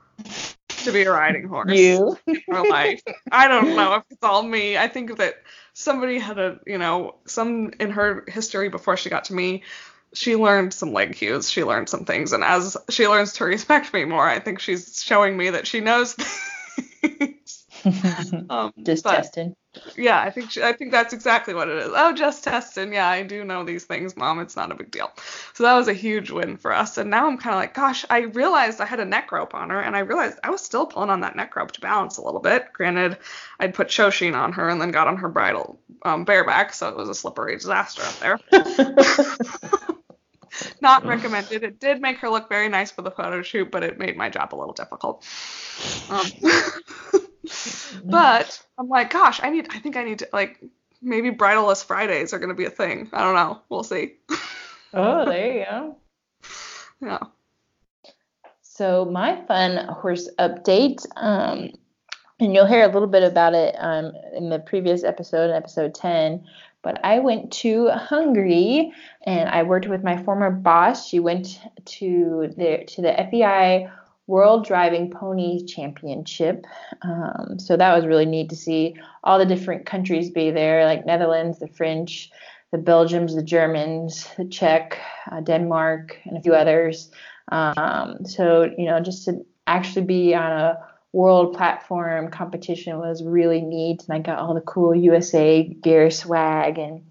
to 0.84 0.92
be 0.92 1.02
a 1.02 1.10
riding 1.10 1.48
horse 1.48 1.72
you 1.72 2.16
in 2.26 2.40
her 2.48 2.66
life. 2.68 3.02
I 3.30 3.48
don't 3.48 3.74
know 3.76 3.94
if 3.96 4.02
it's 4.10 4.22
all 4.22 4.42
me. 4.42 4.76
I 4.78 4.88
think 4.88 5.16
that 5.18 5.34
somebody 5.72 6.18
had 6.18 6.38
a, 6.38 6.60
you 6.66 6.78
know, 6.78 7.16
some 7.26 7.72
in 7.80 7.90
her 7.90 8.24
history 8.28 8.68
before 8.68 8.96
she 8.96 9.10
got 9.10 9.24
to 9.24 9.34
me, 9.34 9.62
she 10.12 10.36
learned 10.36 10.72
some 10.72 10.92
leg 10.92 11.16
cues. 11.16 11.50
She 11.50 11.64
learned 11.64 11.88
some 11.88 12.04
things, 12.04 12.32
and 12.32 12.44
as 12.44 12.76
she 12.90 13.08
learns 13.08 13.32
to 13.34 13.44
respect 13.44 13.92
me 13.92 14.04
more, 14.04 14.26
I 14.26 14.38
think 14.38 14.60
she's 14.60 15.02
showing 15.02 15.36
me 15.36 15.50
that 15.50 15.66
she 15.66 15.80
knows 15.80 16.14
things. 17.00 17.64
um, 18.50 18.72
Just 18.82 19.04
but- 19.04 19.16
testing. 19.16 19.56
Yeah, 19.96 20.20
I 20.20 20.30
think 20.30 20.50
she, 20.50 20.62
I 20.62 20.72
think 20.72 20.92
that's 20.92 21.12
exactly 21.12 21.54
what 21.54 21.68
it 21.68 21.76
is. 21.78 21.90
Oh, 21.94 22.12
just 22.12 22.44
testing. 22.44 22.92
Yeah, 22.92 23.08
I 23.08 23.22
do 23.22 23.44
know 23.44 23.64
these 23.64 23.84
things, 23.84 24.16
mom. 24.16 24.40
It's 24.40 24.56
not 24.56 24.72
a 24.72 24.74
big 24.74 24.90
deal. 24.90 25.10
So 25.52 25.64
that 25.64 25.74
was 25.74 25.88
a 25.88 25.92
huge 25.92 26.30
win 26.30 26.56
for 26.56 26.72
us. 26.72 26.98
And 26.98 27.10
now 27.10 27.26
I'm 27.26 27.38
kind 27.38 27.54
of 27.54 27.60
like, 27.60 27.74
gosh, 27.74 28.04
I 28.10 28.20
realized 28.20 28.80
I 28.80 28.86
had 28.86 29.00
a 29.00 29.04
neck 29.04 29.32
rope 29.32 29.54
on 29.54 29.70
her, 29.70 29.80
and 29.80 29.96
I 29.96 30.00
realized 30.00 30.38
I 30.44 30.50
was 30.50 30.62
still 30.62 30.86
pulling 30.86 31.10
on 31.10 31.20
that 31.20 31.36
neck 31.36 31.54
rope 31.56 31.72
to 31.72 31.80
balance 31.80 32.18
a 32.18 32.22
little 32.22 32.40
bit. 32.40 32.72
Granted, 32.72 33.18
I'd 33.60 33.74
put 33.74 33.88
ShowSheen 33.88 34.34
on 34.34 34.52
her 34.52 34.68
and 34.68 34.80
then 34.80 34.90
got 34.90 35.08
on 35.08 35.16
her 35.18 35.28
bridle 35.28 35.78
um, 36.04 36.24
bareback, 36.24 36.74
so 36.74 36.88
it 36.88 36.96
was 36.96 37.08
a 37.08 37.14
slippery 37.14 37.56
disaster 37.56 38.02
up 38.02 38.18
there. 38.18 38.38
Not 40.80 41.04
recommended. 41.04 41.64
It 41.64 41.80
did 41.80 42.00
make 42.00 42.18
her 42.18 42.30
look 42.30 42.48
very 42.48 42.68
nice 42.68 42.90
for 42.90 43.02
the 43.02 43.10
photo 43.10 43.42
shoot, 43.42 43.70
but 43.70 43.82
it 43.82 43.98
made 43.98 44.16
my 44.16 44.28
job 44.28 44.54
a 44.54 44.56
little 44.56 44.74
difficult. 44.74 45.24
Um, 46.08 46.26
but 48.04 48.62
I'm 48.78 48.88
like, 48.88 49.10
gosh, 49.10 49.40
I 49.42 49.50
need. 49.50 49.68
I 49.70 49.78
think 49.78 49.96
I 49.96 50.04
need 50.04 50.20
to 50.20 50.28
like 50.32 50.60
maybe 51.02 51.30
bridleless 51.30 51.84
Fridays 51.84 52.32
are 52.32 52.38
gonna 52.38 52.54
be 52.54 52.64
a 52.66 52.70
thing. 52.70 53.08
I 53.12 53.22
don't 53.22 53.34
know. 53.34 53.60
We'll 53.68 53.84
see. 53.84 54.14
oh, 54.92 55.24
there 55.24 55.58
you 55.58 55.64
go. 55.70 55.96
yeah. 57.00 57.18
So 58.62 59.04
my 59.04 59.40
fun 59.46 59.86
horse 59.86 60.28
update, 60.38 61.06
um, 61.16 61.70
and 62.40 62.52
you'll 62.52 62.66
hear 62.66 62.82
a 62.82 62.92
little 62.92 63.06
bit 63.06 63.22
about 63.22 63.54
it 63.54 63.76
um, 63.78 64.12
in 64.34 64.48
the 64.48 64.58
previous 64.58 65.04
episode, 65.04 65.50
in 65.50 65.56
episode 65.56 65.94
10. 65.94 66.44
But 66.82 67.00
I 67.04 67.20
went 67.20 67.52
to 67.52 67.88
Hungary 67.90 68.92
and 69.22 69.48
I 69.48 69.62
worked 69.62 69.86
with 69.86 70.02
my 70.02 70.22
former 70.22 70.50
boss. 70.50 71.06
She 71.06 71.18
went 71.20 71.60
to 71.84 72.52
the 72.56 72.84
to 72.88 73.00
the 73.00 73.12
FEI 73.30 73.88
World 74.26 74.64
Driving 74.66 75.10
Pony 75.10 75.64
Championship. 75.66 76.66
Um, 77.02 77.58
so 77.58 77.76
that 77.76 77.94
was 77.94 78.06
really 78.06 78.24
neat 78.24 78.50
to 78.50 78.56
see 78.56 78.96
all 79.22 79.38
the 79.38 79.46
different 79.46 79.84
countries 79.84 80.30
be 80.30 80.50
there, 80.50 80.84
like 80.84 81.04
Netherlands, 81.04 81.58
the 81.58 81.68
French, 81.68 82.30
the 82.72 82.78
Belgians, 82.78 83.34
the 83.34 83.42
Germans, 83.42 84.28
the 84.36 84.46
Czech, 84.46 84.98
uh, 85.30 85.40
Denmark, 85.40 86.18
and 86.24 86.38
a 86.38 86.40
few 86.40 86.54
others. 86.54 87.10
Um, 87.52 88.24
so, 88.24 88.70
you 88.78 88.86
know, 88.86 89.00
just 89.00 89.26
to 89.26 89.44
actually 89.66 90.06
be 90.06 90.34
on 90.34 90.50
a 90.50 90.78
world 91.12 91.54
platform 91.54 92.30
competition 92.30 92.98
was 92.98 93.22
really 93.22 93.60
neat. 93.60 94.02
And 94.08 94.16
I 94.16 94.18
got 94.18 94.38
all 94.38 94.54
the 94.54 94.60
cool 94.60 94.94
USA 94.94 95.62
gear 95.62 96.10
swag. 96.10 96.78
And 96.78 97.04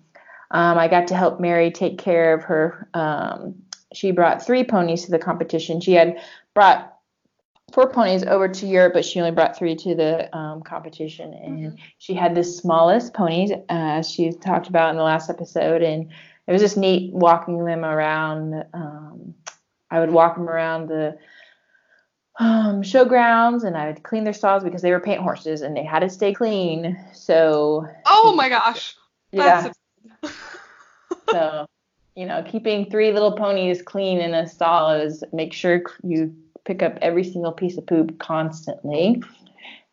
um, 0.51 0.77
I 0.77 0.87
got 0.87 1.07
to 1.07 1.15
help 1.15 1.39
Mary 1.39 1.71
take 1.71 1.97
care 1.97 2.33
of 2.33 2.43
her. 2.43 2.89
Um, 2.93 3.55
she 3.93 4.11
brought 4.11 4.45
three 4.45 4.63
ponies 4.63 5.05
to 5.05 5.11
the 5.11 5.19
competition. 5.19 5.79
She 5.79 5.93
had 5.93 6.19
brought 6.53 6.92
four 7.73 7.89
ponies 7.89 8.23
over 8.23 8.47
to 8.47 8.67
Europe, 8.67 8.93
but 8.93 9.03
she 9.03 9.19
only 9.19 9.31
brought 9.31 9.57
three 9.57 9.75
to 9.75 9.95
the 9.95 10.35
um, 10.37 10.61
competition. 10.61 11.33
And 11.33 11.79
she 11.97 12.13
had 12.13 12.35
the 12.35 12.43
smallest 12.43 13.15
ponies, 13.15 13.51
uh, 13.67 14.03
she 14.03 14.31
talked 14.31 14.67
about 14.67 14.91
in 14.91 14.95
the 14.95 15.03
last 15.03 15.29
episode. 15.29 15.81
And 15.81 16.11
it 16.47 16.51
was 16.51 16.61
just 16.61 16.77
neat 16.77 17.11
walking 17.11 17.65
them 17.65 17.83
around. 17.83 18.63
Um, 18.75 19.33
I 19.89 19.99
would 19.99 20.11
walk 20.11 20.35
them 20.35 20.47
around 20.47 20.87
the 20.87 21.17
um, 22.39 22.83
showgrounds 22.83 23.63
and 23.63 23.75
I 23.75 23.87
would 23.87 24.03
clean 24.03 24.23
their 24.23 24.33
stalls 24.33 24.63
because 24.63 24.83
they 24.83 24.91
were 24.91 24.99
paint 24.99 25.21
horses 25.21 25.61
and 25.61 25.75
they 25.75 25.83
had 25.83 25.99
to 25.99 26.09
stay 26.09 26.31
clean. 26.31 27.03
So, 27.13 27.87
Oh 28.05 28.33
my 28.35 28.49
gosh. 28.49 28.95
yeah. 29.31 29.69
That's 30.21 30.33
so, 31.31 31.65
you 32.15 32.27
know, 32.27 32.43
keeping 32.47 32.91
three 32.91 33.11
little 33.11 33.31
ponies 33.31 33.81
clean 33.81 34.19
in 34.19 34.35
a 34.35 34.47
stall 34.47 34.91
is 34.91 35.23
make 35.33 35.53
sure 35.53 35.81
you 36.03 36.35
pick 36.65 36.81
up 36.81 36.97
every 37.01 37.23
single 37.23 37.51
piece 37.51 37.77
of 37.77 37.85
poop 37.85 38.19
constantly. 38.19 39.21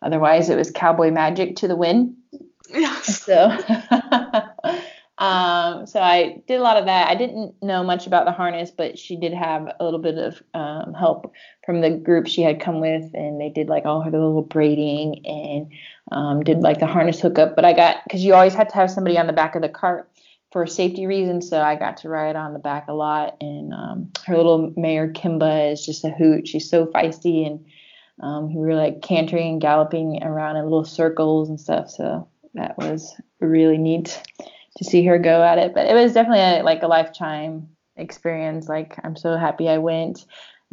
Otherwise, 0.03 0.49
it 0.49 0.57
was 0.57 0.71
cowboy 0.71 1.11
magic 1.11 1.57
to 1.57 1.69
the 1.69 1.77
wind. 1.77 2.17
yes. 2.71 3.23
So, 3.23 3.51
um, 5.19 5.87
so 5.87 6.01
I 6.01 6.43
did 6.47 6.59
a 6.59 6.63
lot 6.63 6.79
of 6.79 6.87
that. 6.87 7.09
I 7.09 7.15
didn't 7.15 7.55
know 7.63 7.83
much 7.83 8.07
about 8.07 8.25
the 8.25 8.33
harness, 8.33 8.71
but 8.71 8.99
she 8.99 9.17
did 9.17 9.35
have 9.35 9.71
a 9.79 9.85
little 9.85 10.01
bit 10.01 10.17
of 10.17 10.43
um, 10.55 10.95
help 10.95 11.33
from 11.67 11.83
the 11.83 11.91
group 11.91 12.27
she 12.27 12.43
had 12.43 12.61
come 12.61 12.81
with, 12.81 13.13
and 13.13 13.41
they 13.41 13.51
did 13.51 13.69
like 13.69 13.85
all 13.85 14.01
her 14.01 14.11
little 14.11 14.43
braiding 14.43 15.27
and 15.27 15.71
um, 16.13 16.43
did 16.43 16.61
like 16.61 16.79
the 16.79 16.87
harness 16.87 17.21
hookup. 17.21 17.55
But 17.55 17.67
I 17.67 17.75
got 17.75 17.99
because 18.05 18.25
you 18.25 18.35
always 18.35 18.55
had 18.55 18.71
to 18.71 18.75
have 18.77 18.91
somebody 18.91 19.19
on 19.19 19.27
the 19.27 19.35
back 19.35 19.55
of 19.55 19.61
the 19.61 19.69
cart 19.69 20.10
for 20.53 20.67
safety 20.67 21.07
reasons, 21.07 21.49
so 21.49 21.61
I 21.61 21.77
got 21.77 21.99
to 21.99 22.09
ride 22.09 22.37
on 22.37 22.53
the 22.53 22.59
back 22.59 22.89
a 22.89 22.93
lot. 22.93 23.37
And 23.41 23.73
um, 23.73 24.13
her 24.27 24.37
little 24.37 24.73
mare 24.77 25.13
Kimba 25.13 25.73
is 25.73 25.85
just 25.85 26.05
a 26.05 26.11
hoot. 26.11 26.49
She's 26.49 26.69
so 26.69 26.87
feisty, 26.87 27.47
and 27.47 27.65
um, 28.21 28.55
we 28.55 28.61
were 28.61 28.75
like 28.75 29.03
cantering 29.03 29.53
and 29.53 29.61
galloping 29.61 30.23
around 30.23 30.57
in 30.57 30.65
little 30.65 30.85
circles 30.85 31.49
and 31.49 31.61
stuff. 31.61 31.91
So 31.91 32.29
that 32.55 32.77
was 32.77 33.15
really 33.41 33.79
neat 33.79 34.21
to 34.77 34.85
see 34.85 35.05
her 35.07 35.19
go 35.19 35.43
at 35.43 35.59
it. 35.59 35.73
But 35.73 35.87
it 35.87 35.95
was 35.95 36.13
definitely 36.13 36.41
a, 36.41 36.63
like 36.63 36.83
a 36.83 36.89
lifetime 36.89 37.69
experience. 37.97 38.69
Like 38.69 38.99
I'm 39.05 39.17
so 39.17 39.37
happy 39.37 39.69
I 39.69 39.79
went. 39.79 40.27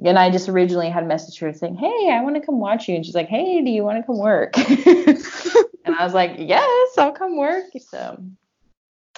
And 0.03 0.19
I 0.19 0.29
just 0.29 0.48
originally 0.48 0.89
had 0.89 1.05
messaged 1.05 1.39
her 1.39 1.51
saying, 1.53 1.75
"Hey, 1.75 2.12
I 2.12 2.22
want 2.22 2.36
to 2.36 2.41
come 2.41 2.60
watch 2.60 2.88
you," 2.88 2.96
and 2.96 3.03
she's 3.03 3.15
like, 3.15 3.29
"Hey, 3.29 3.63
do 3.63 3.72
you 3.72 3.84
want 3.84 3.98
to 3.98 4.05
come 4.05 4.19
work?" 4.19 4.55
and 4.57 5.96
I 5.96 6.03
was 6.03 6.13
like, 6.13 6.36
"Yes, 6.38 6.98
I'll 7.00 7.13
come 7.13 7.36
work." 7.36 7.65
So 7.79 8.24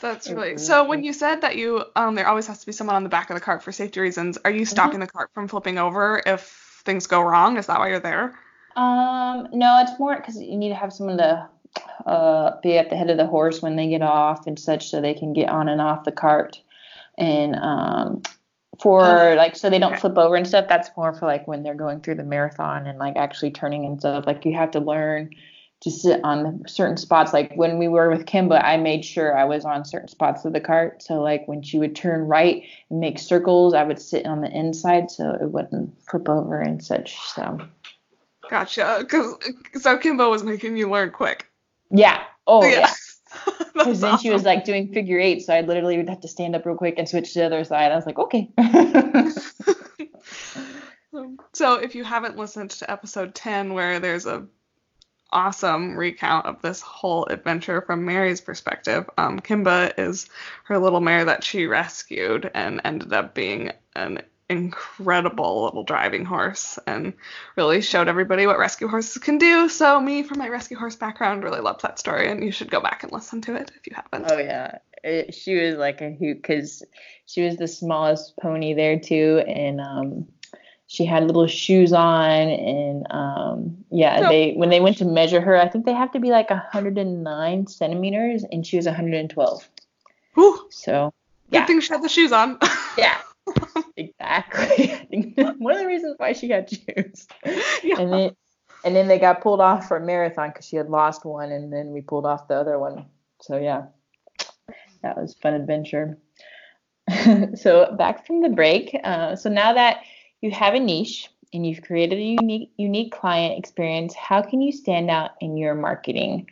That's 0.02 0.30
really 0.30 0.58
so. 0.58 0.86
When 0.86 1.04
you 1.04 1.14
said 1.14 1.42
that 1.42 1.58
you 1.58 1.84
um, 1.96 2.16
there 2.16 2.28
always 2.28 2.48
has 2.48 2.60
to 2.60 2.66
be 2.66 2.72
someone 2.72 2.96
on 2.96 3.04
the 3.04 3.10
back 3.10 3.30
of 3.30 3.36
the 3.36 3.42
cart 3.42 3.64
for 3.64 3.72
safety 3.72 4.00
reasons. 4.00 4.38
Are 4.46 4.52
you 4.52 4.66
stopping 4.66 5.00
the 5.00 5.08
cart 5.08 5.30
from 5.34 5.48
flipping 5.48 5.78
over 5.78 6.22
if 6.26 6.82
things 6.86 7.08
go 7.08 7.22
wrong? 7.22 7.58
Is 7.58 7.68
that 7.68 7.80
why 7.80 7.90
you're 7.90 8.00
there? 8.00 8.40
Um, 8.76 9.48
no, 9.52 9.82
it's 9.82 10.00
more 10.00 10.16
because 10.16 10.40
you 10.42 10.58
need 10.58 10.70
to 10.70 10.76
have 10.76 10.94
someone 10.94 11.18
to 11.18 11.50
uh, 12.06 12.52
be 12.62 12.78
at 12.78 12.90
the 12.90 12.96
head 12.96 13.10
of 13.10 13.18
the 13.18 13.26
horse 13.26 13.62
when 13.62 13.76
they 13.76 13.90
get 13.90 14.02
off 14.02 14.48
and 14.48 14.58
such, 14.58 14.90
so 14.90 15.02
they 15.02 15.14
can 15.14 15.34
get 15.34 15.50
on 15.50 15.68
and 15.68 15.82
off 15.82 16.06
the 16.06 16.12
cart. 16.12 16.62
And 17.18 17.56
um, 17.58 18.22
for 18.82 19.04
Oh, 19.04 19.36
like, 19.36 19.56
so 19.56 19.70
they 19.70 19.80
don't 19.80 19.94
okay. 19.94 20.02
flip 20.02 20.18
over 20.18 20.36
and 20.36 20.48
stuff. 20.48 20.68
That's 20.70 20.90
more 20.96 21.14
for 21.14 21.26
like 21.26 21.48
when 21.48 21.64
they're 21.64 21.76
going 21.76 22.00
through 22.02 22.16
the 22.16 22.24
marathon 22.24 22.88
and 22.88 22.98
like 22.98 23.18
actually 23.18 23.52
turning 23.52 23.86
and 23.86 24.00
stuff. 24.00 24.26
Like 24.26 24.46
you 24.46 24.54
have 24.54 24.72
to 24.72 24.80
learn 24.80 25.32
to 25.82 25.92
sit 25.92 26.22
on 26.24 26.64
certain 26.68 26.98
spots. 26.98 27.32
Like 27.34 27.54
when 27.56 27.78
we 27.78 27.88
were 27.88 28.10
with 28.10 28.26
Kimba, 28.26 28.64
I 28.64 28.78
made 28.78 29.06
sure 29.06 29.38
I 29.38 29.46
was 29.46 29.66
on 29.66 29.86
certain 29.86 30.10
spots 30.10 30.44
of 30.46 30.54
the 30.54 30.60
cart. 30.60 31.02
So 31.02 31.22
like 31.22 31.48
when 31.48 31.62
she 31.62 31.80
would 31.80 31.96
turn 31.96 32.22
right 32.28 32.64
and 32.90 33.00
make 33.00 33.18
circles, 33.20 33.74
I 33.74 33.84
would 33.84 34.00
sit 34.00 34.26
on 34.26 34.42
the 34.42 34.50
inside 34.50 35.10
so 35.10 35.38
it 35.42 35.52
wouldn't 35.52 35.94
flip 36.10 36.28
over 36.28 36.60
and 36.60 36.84
such. 36.84 37.18
So. 37.20 37.60
Gotcha. 38.50 39.06
Cause 39.08 39.38
so 39.82 39.98
Kimba 39.98 40.30
was 40.30 40.44
making 40.44 40.76
you 40.76 40.90
learn 40.90 41.12
quick. 41.12 41.48
Yeah. 41.92 42.24
Oh 42.46 42.66
yeah. 42.66 42.92
That's 43.46 43.72
Because 43.74 44.02
then 44.02 44.18
she 44.18 44.32
was 44.32 44.44
like 44.44 44.66
doing 44.66 44.92
figure 44.92 45.20
eight, 45.20 45.44
so 45.44 45.54
I 45.54 45.62
literally 45.62 45.98
would 45.98 46.10
have 46.10 46.22
to 46.22 46.28
stand 46.28 46.56
up 46.56 46.66
real 46.66 46.76
quick 46.76 46.96
and 46.98 47.08
switch 47.08 47.34
to 47.34 47.40
the 47.40 47.46
other 47.46 47.64
side. 47.64 47.92
I 47.92 47.96
was 47.96 48.06
like, 48.06 48.18
okay. 48.18 48.50
So 51.54 51.76
if 51.76 51.96
you 51.96 52.04
haven't 52.04 52.38
listened 52.38 52.70
to 52.72 52.90
episode 52.90 53.34
10 53.36 53.74
where 53.74 54.00
there's 54.00 54.26
a 54.26 54.46
awesome 55.32 55.96
recount 55.96 56.46
of 56.46 56.62
this 56.62 56.82
whole 56.82 57.26
adventure 57.26 57.82
from 57.82 58.06
Mary's 58.06 58.42
perspective, 58.42 59.10
um, 59.18 59.40
Kimba 59.40 59.94
is 59.98 60.28
her 60.66 60.80
little 60.80 61.02
mare 61.02 61.26
that 61.26 61.44
she 61.44 61.68
rescued 61.68 62.50
and 62.54 62.82
ended 62.84 63.14
up 63.14 63.34
being 63.34 63.72
an 63.96 64.22
incredible 64.50 65.64
little 65.66 65.84
driving 65.84 66.26
horse 66.26 66.80
and 66.88 67.14
really 67.56 67.82
showed 67.82 68.08
everybody 68.08 68.48
what 68.48 68.58
rescue 68.58 68.88
horses 68.88 69.22
can 69.22 69.38
do. 69.38 69.70
So 69.70 70.02
me 70.02 70.24
from 70.24 70.40
my 70.40 70.50
rescue 70.50 70.78
horse 70.78 70.96
background 70.96 71.44
really 71.44 71.62
loved 71.62 71.84
that 71.84 72.00
story 72.00 72.30
and 72.30 72.44
you 72.44 72.52
should 72.52 72.72
go 72.72 72.82
back 72.82 73.04
and 73.04 73.12
listen 73.12 73.42
to 73.42 73.56
it 73.56 73.72
if 73.76 73.86
you 73.86 73.96
haven't. 73.96 74.32
oh 74.32 74.40
yeah, 74.40 74.80
it, 75.04 75.36
she 75.36 75.56
was 75.56 75.76
like 75.76 76.02
a 76.02 76.12
hoot 76.12 76.42
because 76.42 76.84
she 77.26 77.44
was 77.44 77.58
the 77.58 77.68
smallest 77.68 78.36
pony 78.38 78.74
there 78.74 79.00
too, 79.00 79.44
and 79.48 79.80
um, 79.80 80.28
she 80.90 81.06
had 81.06 81.26
little 81.28 81.46
shoes 81.46 81.94
on, 81.94 82.32
and 82.32 83.06
um, 83.12 83.78
yeah, 83.92 84.28
they 84.28 84.54
when 84.54 84.70
they 84.70 84.80
went 84.80 84.98
to 84.98 85.06
measure 85.06 85.40
her, 85.40 85.56
I 85.56 85.70
think 85.70 85.86
they 85.86 85.94
have 85.94 86.12
to 86.14 86.20
be 86.20 86.32
like 86.32 86.50
109 86.50 87.68
centimeters, 87.68 88.44
and 88.52 88.66
she 88.66 88.76
was 88.76 88.88
112. 88.88 89.70
Whew, 90.34 90.68
So 90.72 91.14
good 91.52 91.58
yeah, 91.60 91.66
thing 91.68 91.80
she 91.80 91.94
had 91.94 92.02
the 92.02 92.10
shoes 92.10 92.32
on. 92.32 92.58
yeah. 92.98 93.18
Exactly. 93.98 95.34
One 95.58 95.74
of 95.74 95.80
the 95.80 95.86
reasons 95.86 96.16
why 96.18 96.32
she 96.34 96.50
had 96.50 96.70
shoes. 96.70 97.28
yeah. 97.84 98.00
and 98.00 98.12
then 98.14 98.32
and 98.86 98.96
then 98.96 99.08
they 99.08 99.20
got 99.20 99.42
pulled 99.42 99.60
off 99.60 99.88
for 99.88 99.98
a 99.98 100.06
marathon 100.06 100.50
because 100.50 100.66
she 100.66 100.78
had 100.78 100.90
lost 100.90 101.26
one 101.26 101.52
and 101.52 101.72
then 101.72 101.92
we 101.92 102.00
pulled 102.00 102.26
off 102.26 102.48
the 102.48 102.54
other 102.56 102.80
one 102.80 103.06
so 103.42 103.58
yeah 103.58 103.84
that 105.02 105.18
was 105.18 105.36
a 105.36 105.40
fun 105.40 105.54
adventure 105.54 106.18
so 107.56 107.94
back 107.98 108.26
from 108.26 108.42
the 108.42 108.48
break 108.48 108.96
uh, 109.04 109.36
so 109.36 109.50
now 109.50 109.74
that 109.74 109.98
you 110.42 110.52
have 110.52 110.74
a 110.74 110.80
niche 110.80 111.30
and 111.54 111.66
you've 111.66 111.82
created 111.82 112.20
a 112.20 112.22
unique 112.22 112.72
unique 112.78 113.12
client 113.12 113.58
experience. 113.58 114.14
How 114.16 114.42
can 114.42 114.62
you 114.62 114.72
stand 114.72 115.10
out 115.10 115.32
in 115.42 115.58
your 115.58 115.76
marketing? 115.76 116.50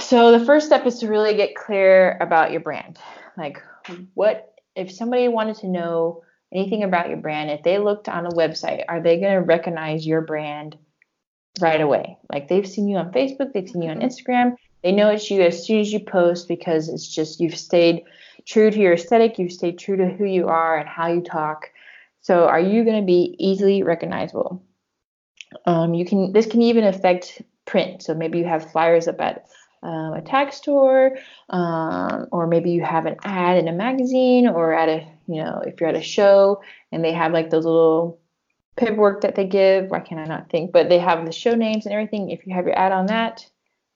So 0.00 0.36
the 0.36 0.44
first 0.44 0.66
step 0.66 0.86
is 0.86 0.98
to 1.00 1.08
really 1.08 1.36
get 1.36 1.54
clear 1.54 2.16
about 2.20 2.50
your 2.50 2.60
brand. 2.60 2.98
Like 3.36 3.62
what 4.14 4.54
if 4.74 4.90
somebody 4.90 5.28
wanted 5.28 5.56
to 5.56 5.68
know 5.68 6.22
anything 6.52 6.82
about 6.82 7.08
your 7.08 7.18
brand, 7.18 7.50
if 7.50 7.62
they 7.62 7.78
looked 7.78 8.08
on 8.08 8.26
a 8.26 8.30
website, 8.30 8.84
are 8.88 9.00
they 9.00 9.18
going 9.18 9.34
to 9.34 9.40
recognize 9.40 10.06
your 10.06 10.20
brand 10.20 10.76
right 11.60 11.80
away? 11.80 12.16
Like 12.32 12.48
they've 12.48 12.68
seen 12.68 12.88
you 12.88 12.96
on 12.96 13.12
Facebook, 13.12 13.52
they've 13.52 13.68
seen 13.68 13.82
you 13.82 13.90
on 13.90 13.98
mm-hmm. 13.98 14.06
Instagram, 14.06 14.56
they 14.82 14.92
know 14.92 15.10
it's 15.10 15.30
you 15.30 15.42
as 15.42 15.64
soon 15.64 15.80
as 15.80 15.92
you 15.92 16.00
post 16.00 16.46
because 16.46 16.88
it's 16.88 17.08
just 17.08 17.40
you've 17.40 17.56
stayed 17.56 18.04
true 18.44 18.70
to 18.70 18.78
your 18.78 18.92
aesthetic, 18.92 19.38
you've 19.38 19.52
stayed 19.52 19.78
true 19.78 19.96
to 19.96 20.08
who 20.08 20.24
you 20.24 20.48
are 20.48 20.76
and 20.78 20.88
how 20.88 21.08
you 21.08 21.22
talk. 21.22 21.70
So 22.24 22.46
are 22.46 22.58
you 22.58 22.84
going 22.84 22.96
to 22.96 23.06
be 23.06 23.36
easily 23.38 23.82
recognizable? 23.82 24.64
Um, 25.66 25.92
you 25.92 26.06
can 26.06 26.32
this 26.32 26.46
can 26.46 26.62
even 26.62 26.84
affect 26.84 27.42
print. 27.66 28.02
So 28.02 28.14
maybe 28.14 28.38
you 28.38 28.46
have 28.46 28.72
flyers 28.72 29.06
up 29.06 29.20
at 29.20 29.44
um, 29.82 30.14
a 30.14 30.22
tack 30.22 30.54
store, 30.54 31.18
um, 31.50 32.26
or 32.32 32.46
maybe 32.46 32.70
you 32.70 32.82
have 32.82 33.04
an 33.04 33.16
ad 33.24 33.58
in 33.58 33.68
a 33.68 33.72
magazine, 33.72 34.48
or 34.48 34.72
at 34.72 34.88
a 34.88 35.06
you 35.26 35.44
know 35.44 35.62
if 35.66 35.78
you're 35.78 35.90
at 35.90 35.96
a 35.96 36.02
show 36.02 36.62
and 36.90 37.04
they 37.04 37.12
have 37.12 37.32
like 37.32 37.50
those 37.50 37.66
little 37.66 38.18
paperwork 38.76 39.20
that 39.20 39.34
they 39.34 39.44
give. 39.44 39.90
Why 39.90 40.00
can't 40.00 40.22
I 40.22 40.24
not 40.24 40.48
think? 40.48 40.72
But 40.72 40.88
they 40.88 41.00
have 41.00 41.26
the 41.26 41.32
show 41.32 41.54
names 41.54 41.84
and 41.84 41.92
everything. 41.92 42.30
If 42.30 42.46
you 42.46 42.54
have 42.54 42.64
your 42.64 42.78
ad 42.78 42.92
on 42.92 43.04
that, 43.06 43.46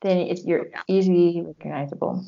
then 0.03 0.19
it's 0.19 0.45
you're 0.45 0.67
easily 0.87 1.43
recognizable. 1.47 2.27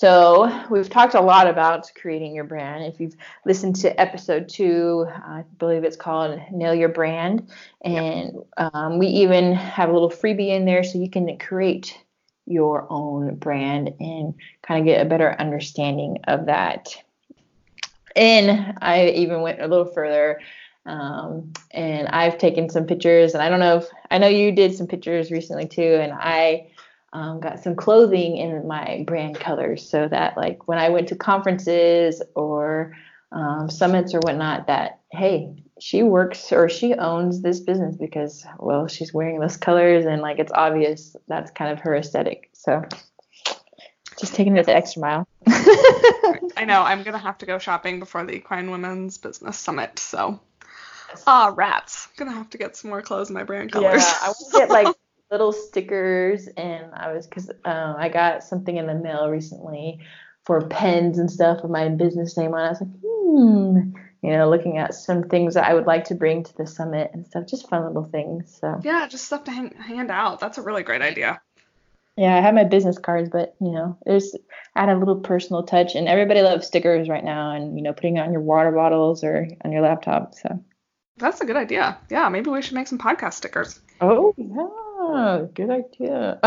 So 0.00 0.50
we've 0.70 0.88
talked 0.88 1.12
a 1.12 1.20
lot 1.20 1.46
about 1.46 1.92
creating 1.94 2.34
your 2.34 2.44
brand. 2.44 2.84
If 2.84 3.00
you've 3.00 3.16
listened 3.44 3.76
to 3.76 4.00
episode 4.00 4.48
two, 4.48 5.06
I 5.10 5.44
believe 5.58 5.84
it's 5.84 5.94
called 5.94 6.40
Nail 6.50 6.74
Your 6.74 6.88
Brand, 6.88 7.50
and 7.84 8.38
um, 8.56 8.98
we 8.98 9.08
even 9.08 9.52
have 9.52 9.90
a 9.90 9.92
little 9.92 10.08
freebie 10.08 10.56
in 10.56 10.64
there 10.64 10.84
so 10.84 10.98
you 10.98 11.10
can 11.10 11.36
create 11.36 11.98
your 12.46 12.86
own 12.88 13.34
brand 13.34 13.92
and 14.00 14.32
kind 14.62 14.80
of 14.80 14.86
get 14.86 15.04
a 15.04 15.08
better 15.10 15.36
understanding 15.38 16.16
of 16.28 16.46
that. 16.46 16.96
And 18.16 18.78
I 18.80 19.08
even 19.08 19.42
went 19.42 19.60
a 19.60 19.68
little 19.68 19.92
further. 19.92 20.40
Um, 20.86 21.52
and 21.72 22.08
I've 22.08 22.38
taken 22.38 22.70
some 22.70 22.86
pictures, 22.86 23.34
and 23.34 23.42
I 23.42 23.50
don't 23.50 23.60
know 23.60 23.76
if 23.76 23.88
I 24.10 24.16
know 24.16 24.28
you 24.28 24.50
did 24.50 24.74
some 24.74 24.86
pictures 24.86 25.30
recently 25.30 25.68
too, 25.68 25.98
and 26.00 26.14
I 26.14 26.70
um, 27.12 27.40
got 27.40 27.60
some 27.60 27.74
clothing 27.74 28.36
in 28.36 28.66
my 28.66 29.04
brand 29.06 29.38
colors 29.38 29.88
so 29.88 30.06
that 30.08 30.36
like 30.36 30.68
when 30.68 30.78
I 30.78 30.90
went 30.90 31.08
to 31.08 31.16
conferences 31.16 32.22
or 32.34 32.96
um, 33.32 33.68
summits 33.68 34.14
or 34.14 34.20
whatnot, 34.20 34.68
that 34.68 35.00
hey, 35.10 35.54
she 35.80 36.02
works 36.02 36.52
or 36.52 36.68
she 36.68 36.94
owns 36.94 37.42
this 37.42 37.60
business 37.60 37.96
because 37.96 38.44
well, 38.58 38.86
she's 38.86 39.12
wearing 39.12 39.40
those 39.40 39.56
colors 39.56 40.04
and 40.06 40.22
like 40.22 40.38
it's 40.38 40.52
obvious 40.52 41.16
that's 41.26 41.50
kind 41.50 41.72
of 41.72 41.80
her 41.80 41.96
aesthetic. 41.96 42.50
So 42.52 42.84
just 44.18 44.34
taking 44.34 44.56
it 44.56 44.66
the 44.66 44.76
extra 44.76 45.00
mile. 45.00 45.28
I 45.48 46.64
know 46.66 46.82
I'm 46.82 47.02
gonna 47.02 47.18
have 47.18 47.38
to 47.38 47.46
go 47.46 47.58
shopping 47.58 47.98
before 47.98 48.24
the 48.24 48.34
Equine 48.34 48.70
Women's 48.70 49.18
Business 49.18 49.58
Summit, 49.58 49.98
so 49.98 50.38
ah 51.26 51.52
rats, 51.56 52.06
gonna 52.16 52.32
have 52.32 52.50
to 52.50 52.58
get 52.58 52.76
some 52.76 52.90
more 52.90 53.02
clothes 53.02 53.30
in 53.30 53.34
my 53.34 53.42
brand 53.42 53.72
colors. 53.72 54.02
Yeah, 54.02 54.14
I 54.22 54.26
want 54.26 54.52
to 54.52 54.58
get 54.58 54.68
like 54.68 54.94
little 55.30 55.52
stickers 55.52 56.48
and 56.56 56.92
I 56.94 57.12
was 57.12 57.26
because 57.26 57.50
um, 57.64 57.96
I 57.98 58.08
got 58.08 58.42
something 58.42 58.76
in 58.76 58.86
the 58.86 58.94
mail 58.94 59.28
recently 59.28 60.00
for 60.44 60.66
pens 60.66 61.18
and 61.18 61.30
stuff 61.30 61.62
with 61.62 61.70
my 61.70 61.88
business 61.88 62.36
name 62.36 62.54
on. 62.54 62.60
it. 62.60 62.66
I 62.66 62.70
was 62.70 62.80
like, 62.80 62.90
hmm, 63.00 63.92
you 64.22 64.30
know, 64.30 64.50
looking 64.50 64.78
at 64.78 64.94
some 64.94 65.24
things 65.24 65.54
that 65.54 65.66
I 65.66 65.74
would 65.74 65.86
like 65.86 66.04
to 66.04 66.14
bring 66.14 66.42
to 66.44 66.56
the 66.56 66.66
summit 66.66 67.10
and 67.14 67.26
stuff, 67.26 67.46
just 67.46 67.68
fun 67.68 67.86
little 67.86 68.04
things. 68.04 68.58
So 68.60 68.80
yeah, 68.82 69.06
just 69.06 69.24
stuff 69.24 69.44
to 69.44 69.50
hang, 69.50 69.72
hand 69.76 70.10
out. 70.10 70.40
That's 70.40 70.58
a 70.58 70.62
really 70.62 70.82
great 70.82 71.02
idea. 71.02 71.40
Yeah, 72.16 72.36
I 72.36 72.40
have 72.40 72.54
my 72.54 72.64
business 72.64 72.98
cards, 72.98 73.30
but 73.30 73.54
you 73.60 73.70
know, 73.70 73.96
there's 74.04 74.34
add 74.76 74.88
a 74.88 74.98
little 74.98 75.20
personal 75.20 75.62
touch, 75.62 75.94
and 75.94 76.06
everybody 76.08 76.42
loves 76.42 76.66
stickers 76.66 77.08
right 77.08 77.24
now, 77.24 77.52
and 77.52 77.76
you 77.78 77.82
know, 77.82 77.92
putting 77.92 78.16
it 78.16 78.20
on 78.20 78.32
your 78.32 78.42
water 78.42 78.72
bottles 78.72 79.24
or 79.24 79.48
on 79.64 79.72
your 79.72 79.80
laptop. 79.80 80.34
So 80.34 80.62
that's 81.16 81.40
a 81.40 81.46
good 81.46 81.56
idea. 81.56 81.96
Yeah, 82.10 82.28
maybe 82.28 82.50
we 82.50 82.60
should 82.60 82.74
make 82.74 82.88
some 82.88 82.98
podcast 82.98 83.34
stickers. 83.34 83.80
Oh 84.00 84.34
yeah. 84.36 84.89
Oh, 85.12 85.50
good 85.54 85.70
idea. 85.70 86.38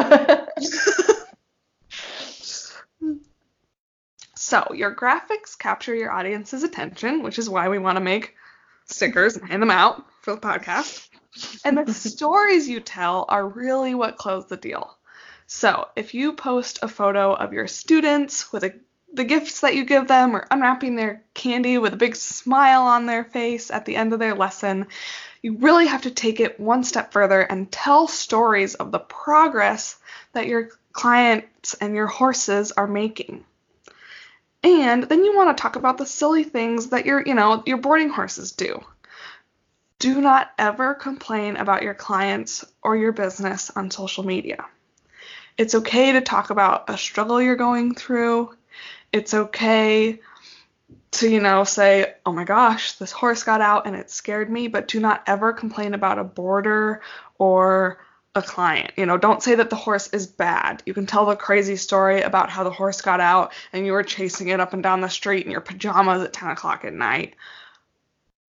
so, 4.35 4.73
your 4.73 4.95
graphics 4.95 5.57
capture 5.57 5.93
your 5.93 6.11
audience's 6.11 6.63
attention, 6.63 7.23
which 7.23 7.38
is 7.38 7.49
why 7.49 7.67
we 7.67 7.77
want 7.77 7.97
to 7.97 8.01
make 8.01 8.35
stickers 8.85 9.35
and 9.35 9.49
hand 9.49 9.61
them 9.61 9.69
out 9.71 10.05
for 10.21 10.33
the 10.33 10.41
podcast. 10.41 11.09
And 11.65 11.77
the 11.85 11.93
stories 11.93 12.69
you 12.69 12.79
tell 12.79 13.25
are 13.27 13.47
really 13.47 13.95
what 13.95 14.17
close 14.17 14.47
the 14.47 14.57
deal. 14.57 14.97
So, 15.45 15.89
if 15.95 16.13
you 16.13 16.33
post 16.33 16.79
a 16.81 16.88
photo 16.88 17.33
of 17.33 17.51
your 17.51 17.67
students 17.67 18.53
with 18.53 18.63
a, 18.63 18.73
the 19.13 19.23
gifts 19.23 19.62
that 19.62 19.76
you 19.76 19.86
give 19.86 20.08
them 20.08 20.36
or 20.36 20.47
unwrapping 20.49 20.95
their 20.95 21.21
candy 21.34 21.78
with 21.78 21.93
a 21.93 21.97
big 21.97 22.15
smile 22.15 22.84
on 22.84 23.06
their 23.06 23.23
face 23.23 23.69
at 23.69 23.86
the 23.86 23.95
end 23.95 24.12
of 24.12 24.19
their 24.19 24.36
lesson, 24.36 24.88
you 25.41 25.58
really 25.58 25.86
have 25.88 26.04
to 26.04 26.12
take 26.12 26.39
it 26.39 26.60
one 26.60 26.84
step 26.84 27.12
further 27.12 27.41
and 27.41 27.71
tell 27.71 28.08
stories 28.08 28.76
of 28.76 28.91
the 28.91 28.99
progress 28.99 29.97
that 30.34 30.47
your 30.47 30.69
clients 30.93 31.76
and 31.76 31.95
your 31.95 32.08
horses 32.08 32.71
are 32.71 32.88
making. 32.88 33.43
And 34.63 35.04
then 35.04 35.26
you 35.26 35.36
want 35.36 35.56
to 35.56 35.62
talk 35.62 35.76
about 35.76 35.97
the 35.97 36.06
silly 36.06 36.43
things 36.43 36.88
that 36.88 37.06
your, 37.06 37.21
you 37.26 37.36
know, 37.36 37.62
your 37.65 37.78
boarding 37.78 38.10
horses 38.10 38.54
do. 38.54 38.84
Do 39.99 40.21
not 40.21 40.52
ever 40.58 40.93
complain 40.93 41.58
about 41.58 41.84
your 41.84 41.93
clients 41.93 42.65
or 42.82 42.95
your 42.95 43.12
business 43.12 43.69
on 43.69 43.91
social 43.91 44.26
media. 44.26 44.65
It's 45.58 45.76
okay 45.76 46.13
to 46.13 46.21
talk 46.21 46.49
about 46.49 46.89
a 46.89 46.97
struggle 46.97 47.41
you're 47.41 47.56
going 47.56 47.93
through. 47.93 48.56
It's 49.13 49.34
okay 49.34 50.19
to, 51.12 51.30
you 51.30 51.39
know, 51.39 51.63
say, 51.63 52.15
oh 52.26 52.34
my 52.34 52.43
gosh, 52.43 52.93
this 52.93 53.12
horse 53.12 53.43
got 53.43 53.62
out 53.62 53.86
and 53.86 53.95
it 53.95 54.10
scared 54.10 54.49
me, 54.49 54.67
but 54.67 54.88
do 54.88 54.99
not 54.99 55.23
ever 55.28 55.54
complain 55.54 55.93
about 55.93 56.19
a 56.19 56.23
boarder 56.23 57.02
or 57.38 57.99
a 58.36 58.41
client. 58.41 58.91
You 58.97 59.06
know, 59.06 59.17
don't 59.17 59.43
say 59.43 59.56
that 59.56 59.69
the 59.69 59.76
horse 59.76 60.08
is 60.08 60.26
bad. 60.26 60.82
You 60.86 60.93
can 60.93 61.06
tell 61.06 61.26
the 61.26 61.36
crazy 61.36 61.76
story 61.76 62.21
about 62.21 62.49
how 62.49 62.63
the 62.63 62.71
horse 62.71 63.02
got 63.02 63.19
out 63.19 63.54
and 63.71 63.86
you 63.86 63.93
were 63.93 64.04
chasing 64.04 64.47
it 64.47 64.60
up 64.60 64.73
and 64.73 64.82
down 64.82 65.02
the 65.02 65.10
street 65.10 65.45
in 65.45 65.52
your 65.52 65.62
pajamas 65.62 66.23
at 66.23 66.34
10 66.34 66.49
o'clock 66.49 66.84
at 66.84 66.93
night 66.93 67.36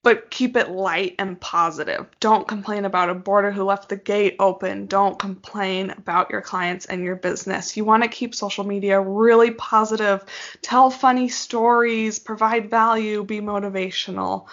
but 0.04 0.30
keep 0.30 0.54
it 0.54 0.68
light 0.68 1.14
and 1.18 1.40
positive. 1.40 2.06
Don't 2.20 2.46
complain 2.46 2.84
about 2.84 3.08
a 3.08 3.14
boarder 3.14 3.50
who 3.50 3.64
left 3.64 3.88
the 3.88 3.96
gate 3.96 4.36
open. 4.38 4.86
Don't 4.86 5.18
complain 5.18 5.90
about 5.90 6.30
your 6.30 6.42
clients 6.42 6.84
and 6.84 7.02
your 7.02 7.16
business. 7.16 7.74
You 7.74 7.86
want 7.86 8.02
to 8.02 8.08
keep 8.08 8.34
social 8.34 8.64
media 8.64 9.00
really 9.00 9.50
positive. 9.52 10.22
Tell 10.60 10.90
funny 10.90 11.28
stories, 11.28 12.18
provide 12.18 12.68
value, 12.68 13.24
be 13.24 13.40
motivational. 13.40 14.46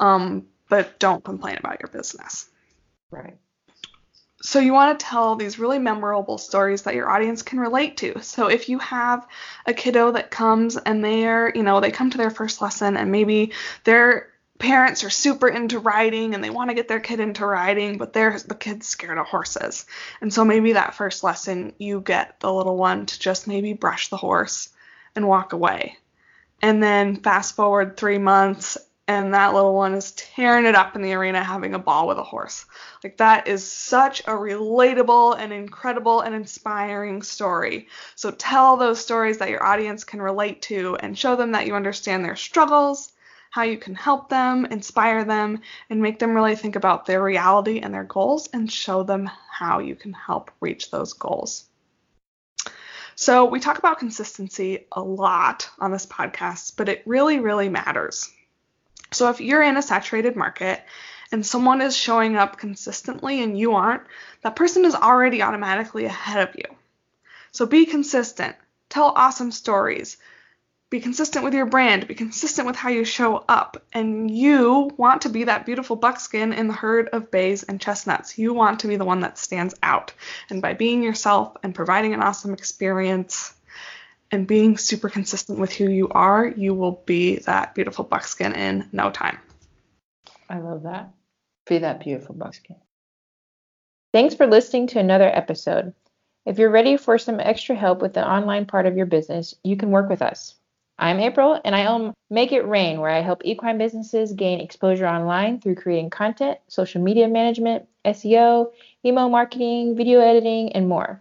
Um, 0.00 0.46
but 0.68 0.98
don't 0.98 1.22
complain 1.22 1.56
about 1.56 1.80
your 1.80 1.88
business. 1.88 2.50
Right. 3.12 3.38
So 4.42 4.58
you 4.58 4.72
want 4.72 4.98
to 4.98 5.04
tell 5.06 5.36
these 5.36 5.58
really 5.58 5.78
memorable 5.78 6.38
stories 6.38 6.82
that 6.82 6.94
your 6.94 7.10
audience 7.10 7.42
can 7.42 7.60
relate 7.60 7.98
to. 7.98 8.22
So 8.22 8.48
if 8.48 8.68
you 8.68 8.78
have 8.78 9.28
a 9.66 9.74
kiddo 9.74 10.12
that 10.12 10.30
comes 10.30 10.76
and 10.78 11.04
they're, 11.04 11.52
you 11.54 11.62
know, 11.62 11.80
they 11.80 11.90
come 11.90 12.10
to 12.10 12.18
their 12.18 12.30
first 12.30 12.62
lesson 12.62 12.96
and 12.96 13.12
maybe 13.12 13.52
they're 13.84 14.29
parents 14.60 15.02
are 15.02 15.10
super 15.10 15.48
into 15.48 15.80
riding 15.80 16.34
and 16.34 16.44
they 16.44 16.50
want 16.50 16.70
to 16.70 16.74
get 16.74 16.86
their 16.86 17.00
kid 17.00 17.18
into 17.18 17.44
riding, 17.44 17.98
but 17.98 18.12
they're 18.12 18.38
the 18.38 18.54
kid's 18.54 18.86
scared 18.86 19.18
of 19.18 19.26
horses. 19.26 19.86
And 20.20 20.32
so 20.32 20.44
maybe 20.44 20.74
that 20.74 20.94
first 20.94 21.24
lesson 21.24 21.72
you 21.78 22.00
get 22.00 22.38
the 22.38 22.52
little 22.52 22.76
one 22.76 23.06
to 23.06 23.18
just 23.18 23.48
maybe 23.48 23.72
brush 23.72 24.08
the 24.08 24.16
horse 24.16 24.68
and 25.16 25.26
walk 25.26 25.52
away. 25.52 25.96
And 26.62 26.82
then 26.82 27.16
fast 27.16 27.56
forward 27.56 27.96
3 27.96 28.18
months 28.18 28.76
and 29.08 29.34
that 29.34 29.54
little 29.54 29.74
one 29.74 29.94
is 29.94 30.12
tearing 30.12 30.66
it 30.66 30.76
up 30.76 30.94
in 30.94 31.02
the 31.02 31.14
arena 31.14 31.42
having 31.42 31.74
a 31.74 31.80
ball 31.80 32.06
with 32.06 32.18
a 32.18 32.22
horse. 32.22 32.64
Like 33.02 33.16
that 33.16 33.48
is 33.48 33.68
such 33.68 34.20
a 34.20 34.32
relatable 34.32 35.36
and 35.36 35.52
incredible 35.52 36.20
and 36.20 36.32
inspiring 36.32 37.22
story. 37.22 37.88
So 38.14 38.30
tell 38.30 38.76
those 38.76 39.00
stories 39.00 39.38
that 39.38 39.50
your 39.50 39.64
audience 39.64 40.04
can 40.04 40.22
relate 40.22 40.62
to 40.62 40.96
and 41.00 41.18
show 41.18 41.34
them 41.34 41.52
that 41.52 41.66
you 41.66 41.74
understand 41.74 42.24
their 42.24 42.36
struggles 42.36 43.10
how 43.50 43.62
you 43.62 43.76
can 43.76 43.96
help 43.96 44.28
them, 44.28 44.64
inspire 44.64 45.24
them, 45.24 45.60
and 45.90 46.00
make 46.00 46.20
them 46.20 46.34
really 46.34 46.54
think 46.54 46.76
about 46.76 47.04
their 47.04 47.22
reality 47.22 47.80
and 47.80 47.92
their 47.92 48.04
goals 48.04 48.48
and 48.52 48.70
show 48.70 49.02
them 49.02 49.28
how 49.50 49.80
you 49.80 49.96
can 49.96 50.12
help 50.12 50.52
reach 50.60 50.90
those 50.90 51.12
goals. 51.14 51.64
So, 53.16 53.44
we 53.44 53.60
talk 53.60 53.78
about 53.78 53.98
consistency 53.98 54.86
a 54.92 55.02
lot 55.02 55.68
on 55.78 55.90
this 55.90 56.06
podcast, 56.06 56.76
but 56.76 56.88
it 56.88 57.02
really, 57.04 57.40
really 57.40 57.68
matters. 57.68 58.32
So, 59.12 59.28
if 59.28 59.40
you're 59.40 59.62
in 59.62 59.76
a 59.76 59.82
saturated 59.82 60.36
market 60.36 60.80
and 61.32 61.44
someone 61.44 61.82
is 61.82 61.96
showing 61.96 62.36
up 62.36 62.56
consistently 62.56 63.42
and 63.42 63.58
you 63.58 63.74
aren't, 63.74 64.04
that 64.42 64.56
person 64.56 64.84
is 64.84 64.94
already 64.94 65.42
automatically 65.42 66.04
ahead 66.04 66.48
of 66.48 66.54
you. 66.54 66.76
So, 67.50 67.66
be 67.66 67.84
consistent, 67.84 68.54
tell 68.88 69.06
awesome 69.06 69.50
stories, 69.50 70.16
be 70.90 71.00
consistent 71.00 71.44
with 71.44 71.54
your 71.54 71.66
brand, 71.66 72.08
be 72.08 72.16
consistent 72.16 72.66
with 72.66 72.74
how 72.74 72.88
you 72.88 73.04
show 73.04 73.44
up. 73.48 73.80
And 73.92 74.28
you 74.28 74.90
want 74.96 75.22
to 75.22 75.28
be 75.28 75.44
that 75.44 75.64
beautiful 75.64 75.94
buckskin 75.94 76.52
in 76.52 76.66
the 76.66 76.74
herd 76.74 77.08
of 77.10 77.30
bays 77.30 77.62
and 77.62 77.80
chestnuts. 77.80 78.36
You 78.36 78.52
want 78.52 78.80
to 78.80 78.88
be 78.88 78.96
the 78.96 79.04
one 79.04 79.20
that 79.20 79.38
stands 79.38 79.74
out. 79.84 80.12
And 80.50 80.60
by 80.60 80.74
being 80.74 81.04
yourself 81.04 81.56
and 81.62 81.74
providing 81.74 82.12
an 82.12 82.22
awesome 82.22 82.52
experience 82.52 83.54
and 84.32 84.48
being 84.48 84.76
super 84.78 85.08
consistent 85.08 85.60
with 85.60 85.72
who 85.72 85.88
you 85.88 86.08
are, 86.08 86.46
you 86.46 86.74
will 86.74 87.02
be 87.06 87.36
that 87.38 87.74
beautiful 87.76 88.04
buckskin 88.04 88.54
in 88.54 88.88
no 88.92 89.10
time. 89.10 89.38
I 90.48 90.58
love 90.58 90.82
that. 90.82 91.10
Be 91.66 91.78
that 91.78 92.00
beautiful 92.00 92.34
buckskin. 92.34 92.76
Thanks 94.12 94.34
for 94.34 94.48
listening 94.48 94.88
to 94.88 94.98
another 94.98 95.30
episode. 95.32 95.94
If 96.44 96.58
you're 96.58 96.70
ready 96.70 96.96
for 96.96 97.16
some 97.16 97.38
extra 97.38 97.76
help 97.76 98.02
with 98.02 98.14
the 98.14 98.28
online 98.28 98.66
part 98.66 98.86
of 98.86 98.96
your 98.96 99.06
business, 99.06 99.54
you 99.62 99.76
can 99.76 99.90
work 99.90 100.08
with 100.08 100.20
us. 100.20 100.56
I'm 101.00 101.18
April, 101.18 101.58
and 101.64 101.74
I 101.74 101.86
own 101.86 102.12
Make 102.28 102.52
It 102.52 102.68
Rain, 102.68 103.00
where 103.00 103.10
I 103.10 103.20
help 103.20 103.40
equine 103.42 103.78
businesses 103.78 104.34
gain 104.34 104.60
exposure 104.60 105.06
online 105.06 105.58
through 105.58 105.76
creating 105.76 106.10
content, 106.10 106.58
social 106.68 107.00
media 107.00 107.26
management, 107.26 107.88
SEO, 108.04 108.70
email 109.02 109.30
marketing, 109.30 109.96
video 109.96 110.20
editing, 110.20 110.74
and 110.74 110.86
more. 110.86 111.18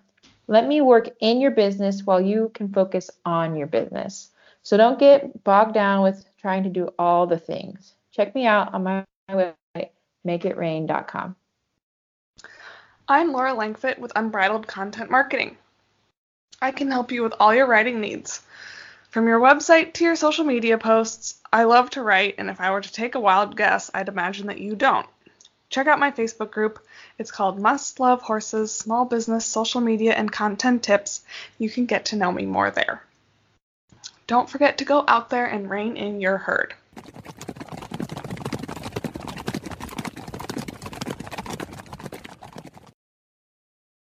Let 0.48 0.68
me 0.68 0.82
work 0.82 1.08
in 1.22 1.40
your 1.40 1.52
business 1.52 2.04
while 2.04 2.20
you 2.20 2.52
can 2.54 2.68
focus 2.74 3.10
on 3.24 3.56
your 3.56 3.68
business. 3.68 4.32
So 4.64 4.76
don't 4.76 5.00
get 5.00 5.46
bogged 5.46 5.76
down 5.76 6.04
with 6.04 6.26
trying 6.42 6.64
to 6.64 6.70
do 6.70 6.90
all 7.00 7.26
the 7.26 7.40
things. 7.40 7.94
Check 8.12 8.36
me 8.36 8.46
out 8.46 8.74
on 8.74 8.84
my 8.84 9.06
website, 9.30 9.92
makeitrain.com. 10.28 11.38
I'm 13.08 13.32
Laura 13.32 13.54
Langfit 13.54 13.98
with 13.98 14.12
Unbridled 14.18 14.68
Content 14.68 15.10
Marketing. 15.10 15.56
I 16.62 16.72
can 16.72 16.92
help 16.92 17.14
you 17.14 17.24
with 17.24 17.34
all 17.40 17.56
your 17.56 17.66
writing 17.66 18.02
needs. 18.02 18.42
From 19.10 19.28
your 19.28 19.40
website 19.40 19.94
to 19.94 20.04
your 20.04 20.16
social 20.16 20.46
media 20.46 20.78
posts, 20.78 21.42
I 21.52 21.64
love 21.64 21.90
to 21.92 22.04
write, 22.04 22.36
and 22.38 22.48
if 22.48 22.62
I 22.62 22.70
were 22.70 22.82
to 22.82 22.92
take 22.92 23.16
a 23.16 23.20
wild 23.20 23.58
guess, 23.58 23.90
I'd 23.92 24.08
imagine 24.08 24.46
that 24.48 24.60
you 24.60 24.76
don't. 24.76 25.08
Check 25.72 25.88
out 25.88 25.98
my 25.98 26.12
Facebook 26.12 26.52
group. 26.52 26.86
It's 27.18 27.32
called 27.32 27.60
Must 27.60 28.00
Love 28.00 28.22
Horses 28.22 28.72
Small 28.72 29.06
Business, 29.06 29.48
Social 29.48 29.82
Media, 29.82 30.14
and 30.14 30.32
Content 30.32 30.84
Tips. 30.84 31.22
You 31.58 31.72
can 31.72 31.88
get 31.88 32.06
to 32.06 32.18
know 32.18 32.32
me 32.32 32.46
more 32.46 32.70
there. 32.70 33.04
Don't 34.28 34.48
forget 34.48 34.78
to 34.78 34.86
go 34.86 35.04
out 35.08 35.32
there 35.32 35.48
and 35.48 35.72
rein 35.72 35.98
in 35.98 36.22
your 36.22 36.38
herd. 36.38 36.76